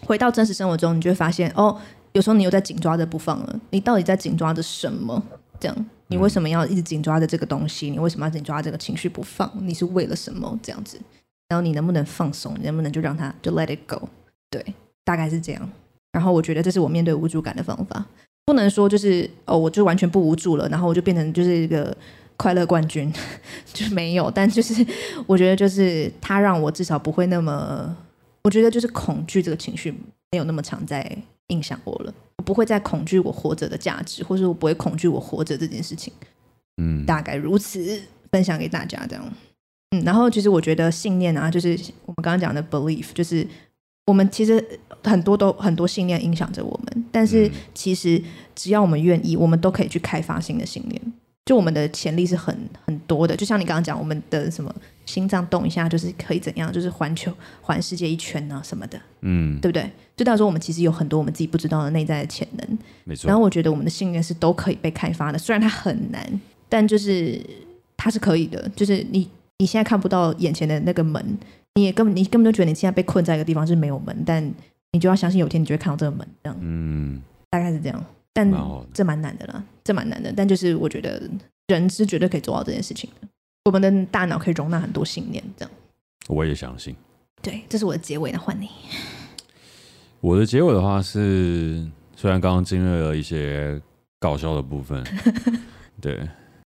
[0.00, 1.80] 回到真实生活中，你就会发现，哦，
[2.12, 5.22] 有时候你又在紧抓着不放了，你到底在紧抓着什么？
[5.60, 7.90] 这样，你为什么要一直紧抓着这个东西？
[7.90, 9.50] 你为什么要紧抓这个情绪不放？
[9.62, 10.58] 你是为了什么？
[10.62, 11.00] 这样子，
[11.48, 12.54] 然后你能不能放松？
[12.58, 14.08] 你能不能就让它就 let it go？
[14.50, 14.74] 对，
[15.04, 15.70] 大概是这样。
[16.12, 18.06] 然后我觉得这是我面对无助感的方法。
[18.48, 21.94] 不能说就是哦，我就完全不无助了，然后我就变成就是一个
[22.38, 23.12] 快乐冠军，
[23.74, 24.30] 就是没有。
[24.30, 24.74] 但就是
[25.26, 27.94] 我觉得，就是他让我至少不会那么，
[28.44, 29.90] 我觉得就是恐惧这个情绪
[30.32, 31.14] 没有那么常在
[31.48, 32.14] 影响我了。
[32.38, 36.10] 我不会再恐惧我活着的价值，或者我不会恐惧我活着这件事情。
[36.80, 38.00] 嗯，大概如此，
[38.32, 39.22] 分享给大家这样。
[39.90, 43.46] 嗯，然后其实我觉得信念啊，就是我们刚刚讲的 belief，就是。
[44.08, 44.64] 我们其实
[45.04, 48.20] 很多都很多信念影响着我们，但是其实
[48.54, 51.00] 只要我们愿意，我们都可以去开发新的信念。
[51.44, 52.56] 就我们的潜力是很
[52.86, 57.30] 很多的，就像你刚刚讲，我们的什么心脏动一下就是可以怎样，就是环球
[57.60, 59.90] 环世界一圈啊什么的，嗯，对不对？
[60.16, 63.28] 就到时候我们其实有很多我们自己不知道的内在的潜能，没错。
[63.28, 67.38] 然后我觉得我们的信念是都可以被开发的，虽然它很难，但就是
[67.94, 68.66] 它是可以的。
[68.74, 69.28] 就是你
[69.58, 71.38] 你现在看不到眼前的那个门。
[71.74, 74.42] 你也根本你根本就觉得你现在被困在一个地方是没有门，但
[74.92, 78.04] 你就要相信有一天你就会看到这个门，这样，嗯，大概是这样。
[78.32, 78.48] 但
[78.94, 80.32] 这蛮难的啦，这蛮难的。
[80.32, 81.28] 但就是我觉得
[81.66, 83.28] 人是绝对可以做到这件事情的。
[83.64, 85.70] 我们的大脑可以容纳很多信念，这样。
[86.28, 86.94] 我也相信。
[87.42, 88.68] 对，这是我的结尾，那换你。
[90.20, 93.80] 我的结尾的话是，虽然刚刚经历了一些
[94.20, 95.04] 搞笑的部分，
[96.00, 96.28] 对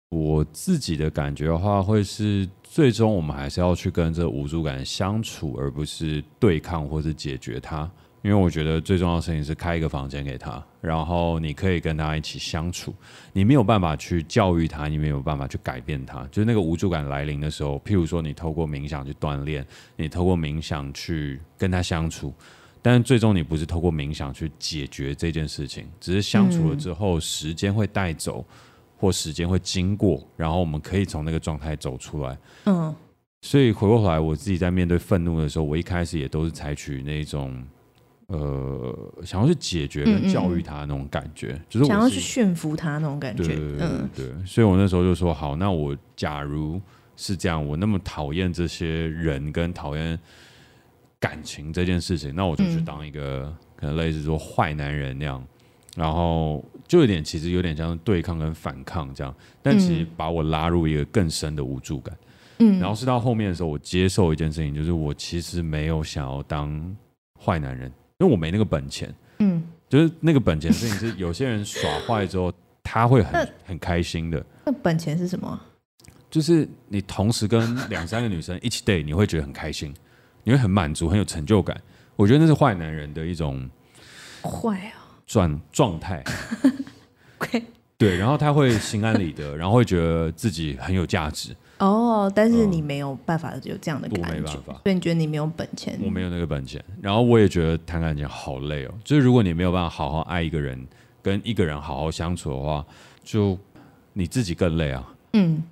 [0.09, 2.47] 我自己的感觉的话，会是
[2.77, 7.89] 最终我们还是要去跟这个无助感相处，而不是对抗或是解决它。
[8.21, 12.93] 因为我觉得最重要的事情是开一个房间给他，然后你可以跟他一起相处。
[13.33, 16.21] 你没有办法去教育他，你没有办法去改变他。
[16.31, 19.65] 就是那个无助感来临的时候，譬如说你透过冥想去锻炼，
[19.95, 22.31] 你透过冥想去跟他相处。
[22.79, 28.45] 但最终你不是透过冥想去解决这件事情，只是相处了之后，时间会带走，
[28.97, 32.37] 或时间会经过，然后我们可以从那个状态走出来。
[32.65, 32.93] 嗯，
[33.41, 37.63] 所以回过头来，我自己在面对愤怒的时候，我一开始也都是采取那种
[38.27, 43.43] 呃，想要去解决跟教育他那种感觉，嗯嗯就是想要去驯服他那种感觉。
[43.43, 44.25] 对，嗯，对。
[44.45, 46.81] 所以我那时候就说，好，那我假如
[47.15, 50.19] 是这样，我那么讨厌这些人，跟讨厌。
[51.19, 55.43] 感情这件事情，那我就去当一个、嗯、可能类似说坏男人那样，
[55.95, 62.17] 然后就有点其实有点像对抗跟反抗这样，但其实把我拉入一个更深的无助感。
[62.59, 66.95] 嗯，然后是到后面的时候，我接受一件事情，就是我其实没有想要当
[67.39, 69.13] 坏男人，因为我没那个本钱。
[69.39, 74.43] 嗯，就是那个本钱的事情是有些人耍坏之后， 他会很很开心的。
[74.65, 75.59] 那本钱是什么？
[76.29, 79.93] 就是你同时跟两三个女生一起 date，你会觉得很开心。
[80.43, 81.79] 你会很满足，很有成就感，
[82.15, 83.69] 我觉得那是坏男人的一种
[84.41, 86.23] 坏啊状状态。
[87.97, 91.55] 对，然后他会心安理得，然后会觉得自己很有价值。
[91.79, 95.99] 哦，但是你没有办法有这样的感觉，我没办法，所以你觉得你没有本钱？
[96.03, 96.83] 我没有那个本钱。
[97.01, 98.93] 然后我也觉得谈感情好累哦。
[99.03, 100.87] 就是如果你没有办法好好爱一个人，
[101.23, 102.85] 跟一个人好好相处的话，
[103.23, 103.57] 就
[104.13, 105.13] 你自己更累啊。
[105.33, 105.63] 嗯，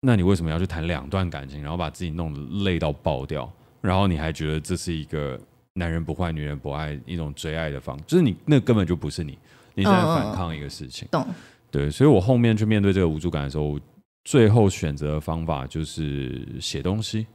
[0.00, 3.50] 那你为什么要去谈两段感情，然后把自己弄得累到爆掉？
[3.82, 5.38] 然后你还觉得这是一个
[5.74, 9.36] 男人不坏女人不爱一种追爱的方式，就是你那根本就不是你，
[9.74, 11.06] 你在反抗一个事情。
[11.10, 11.26] 懂。
[11.70, 13.78] 对，所以我后面去面对这个无助感的时候，
[14.24, 17.26] 最后选择的方法就是写东西。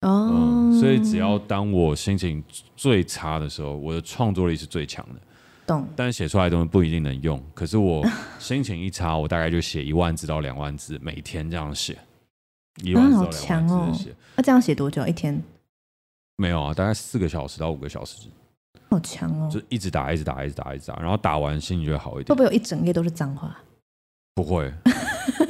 [0.00, 0.28] 哦。
[0.32, 2.42] 嗯，所以只要当我心情
[2.74, 5.20] 最差的时候，我的创作力是最强的。
[5.64, 5.86] 懂。
[5.94, 8.04] 但写出来的东西不一定能用，可是我
[8.40, 11.96] 心情一差，我大概就写一万字到两万字，每天这样写。
[12.82, 14.14] 一万字到两万字写。
[14.34, 15.06] 那这样写多久？
[15.06, 15.40] 一天？
[16.36, 18.28] 没有啊，大概四个小时到五个小时，
[18.90, 19.48] 好强哦！
[19.52, 22.28] 就一直打，一直打，一直打，一直打，然后打完心情就会好一点。
[22.28, 23.56] 会不会有一整页都是脏话？
[24.34, 24.72] 不会，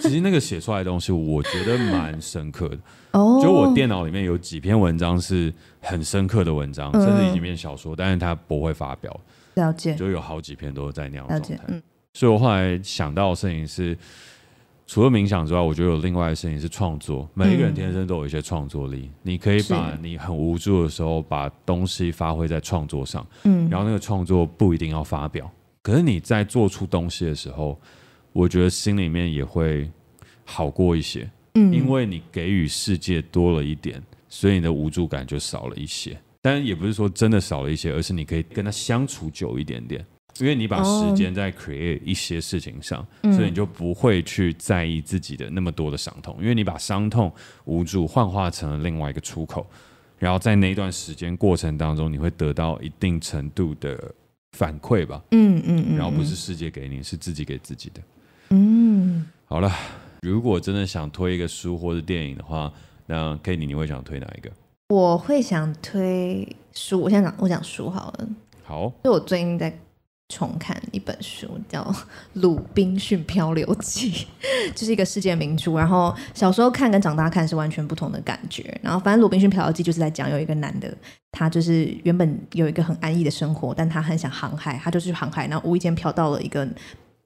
[0.03, 2.78] 其实那个写出来的东西，我觉得蛮深刻的。
[3.12, 9.18] 哦，就我电脑里面有几篇文章是很深刻的文章，嗯、甚至已经变小说，但是它不会发表。
[9.55, 11.64] 了解，就有好几篇都是在那样的状态。
[11.68, 11.82] 嗯，
[12.12, 13.97] 所以我后来想到的事情是。
[14.87, 17.28] 除了冥想之外，我觉得有另外的事情是创作。
[17.32, 23.26] 每一个人天生都有一些创作力，嗯、你可以把你很无助的时候，把东西发挥在创作上。
[23.45, 25.51] 嗯，然后那个创作不一定要发表，
[25.82, 27.80] 可是你在做出东西的时候，
[28.32, 29.91] 我觉得心里面也会
[30.45, 31.28] 好过一些。
[31.55, 36.14] 嗯，因为你给予世界多了一点，所以你的无助感就少了一些。
[36.43, 40.05] 但也不是说真的少了一些，而是你可以跟他相处久一点点。
[40.39, 47.32] 因为你把时间在 create 一些事情上，哦，所以你就不会去在意自己的那么多的伤痛，因为你把伤痛、
[47.66, 49.64] 无助幻化成了另外一个出口，
[50.18, 54.12] 然后在那一段时间过程当中，你会得到一定程度的
[54.59, 55.22] 反馈吧。
[55.30, 58.01] 嗯嗯嗯，然后不是世界给你，是自己给自己的。
[58.51, 59.70] 嗯，好了，
[60.22, 62.72] 如果真的想推一个书或者电影的话，
[63.07, 64.51] 那 Cady 你会想推哪一个？
[64.89, 68.28] 我会想推书，我先讲，我讲书好了。
[68.64, 69.78] 好，就我最近在。
[70.30, 71.82] 重看一本书叫
[72.40, 74.10] 《鲁滨逊漂流记》，
[74.74, 75.74] 就是一个世界名著。
[75.74, 78.76] 然后小时候看跟长大看是完全不同的感觉。
[78.82, 80.92] 然后反正《鲁滨逊漂流记》就是在讲有一个男的，
[81.30, 86.66] 他就是原本有一个很安逸的生活，但他很想航海，他就去航海，然后无意间漂到了一个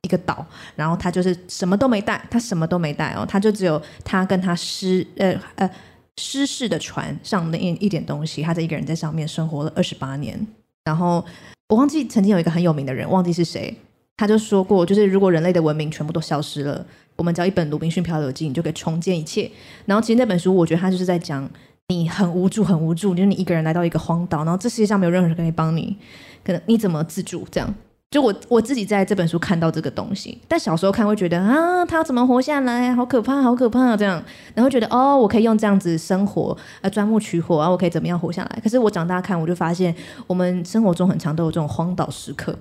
[0.03, 0.45] 一个岛，
[0.75, 5.71] 然后他就是什么都没带，他什么都没带哦，他就只有他跟他失呃呃
[6.17, 10.45] 失事的船上的一一点东西，他这一个人在上面生活了二十八年，
[10.85, 11.25] 然后。
[11.69, 13.77] 我忘记曾经有一个很有名的人，忘记是谁，
[14.17, 16.85] 他就说过，就是如果人类的文明全部都消失了，
[17.17, 19.51] 我们只要一本《鲁滨逊漂流记》，你就可以重建一切。
[19.85, 21.47] 然后其实那本书，我觉得他就是在讲
[21.89, 25.95] 你很无助，很无助，就是你一个人来到一个荒岛，然后这世界上没有任何人可以帮你，
[26.43, 27.75] 可能你怎么自助这样。
[28.11, 32.95] 就我我自己在这本书看到这个东西，但小时候看会觉得啊，他怎么活下来？
[32.95, 34.23] 好可怕，好可怕这样。
[34.55, 38.61] 然后觉得哦，我可以用这样子生活，呃，钻木取火啊，我可以怎么样活下来？
[38.63, 39.95] 可是我长大看，我就发现
[40.27, 42.59] 我们生活中很常都有这种荒岛时刻，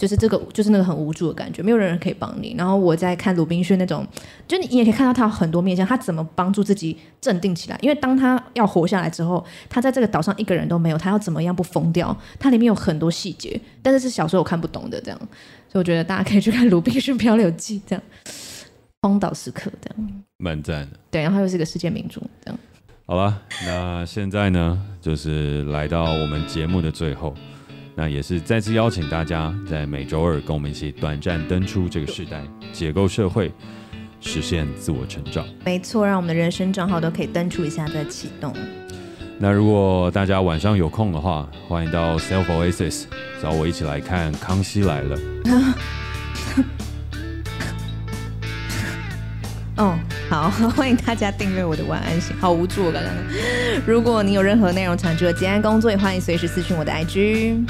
[0.00, 2.54] 就是这个，就是那个很无助的感觉，没有人可以帮你。
[2.56, 4.06] 然后我在看鲁滨逊那种，
[4.48, 7.78] 就你也可以看到他有很多面向，他怎么帮助自己镇定起来。
[7.82, 12.16] 因为当他要活下来之后，他在这个岛上一个人都没有，他要怎么样不疯掉？
[12.38, 15.18] 它里面有很多细节，但是是小时候我看不懂的这样，
[15.68, 18.02] 所以我觉得大家可以去看《鲁滨逊漂流记》这样，
[19.02, 20.98] 荒岛时刻这样，蛮赞的。
[21.10, 22.58] 对，然后又是一个世界名著这样。
[23.04, 27.34] 好了，那现在呢，就是来到我们节目的最后。
[27.94, 33.52] 那也是再次邀请大家在每周二跟我们一起短暂登出这个时代，解构社会，
[34.20, 35.46] 实现自我成长。
[35.64, 38.54] 没错，让我们的人生账号都可以登出一下再启动。
[39.38, 43.04] 那如果大家晚上有空的话，欢迎到 Self Oasis
[43.42, 45.16] 找我一起来看《康熙来了》。
[49.80, 53.10] 哦，好， 欢迎大家订阅我的晚安信，好无助我刚刚。
[53.86, 57.66] 如果你有任何内容产出的结案工作，也欢迎随时私讯我的 IG。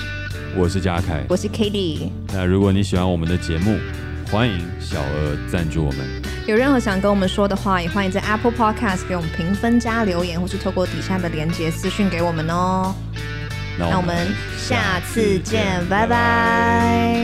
[0.56, 2.11] 我是嘉凯，我是 Cady。
[2.32, 3.78] 那如果你喜欢我们的节目，
[4.28, 6.00] 欢迎小额赞助我们。
[6.48, 12.92] 有任何想跟我们说的话，也欢迎在 Apple Podcast 给我们评分加留言，或是透过底下的连结私讯给我们哦。
[13.78, 14.26] 那我们
[14.58, 17.14] 下次见，拜拜。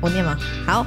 [0.00, 0.36] 我念吗？
[0.66, 0.84] 好。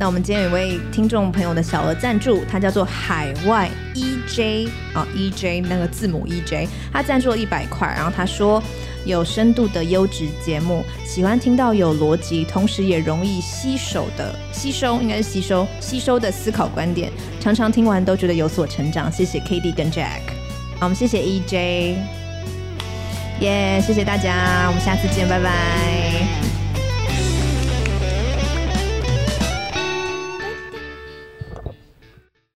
[0.00, 8.62] 那我们今天有一位听众朋友的小额赞助，他叫做海外 EJ 啊、EJ 那个字母 EJ，他赞助了一百块，然后他说
[9.04, 19.12] 有深度的优质节目，喜欢听到有逻辑，同时也容易吸收的吸收，应该是吸收吸收的思考观点，常常听完都觉得有所成长。
[19.12, 20.22] 谢谢 K D 跟 Jack，
[20.78, 21.96] 好，我们谢谢 EJ，
[23.40, 26.49] 耶，谢谢大家，我们下次见，拜拜。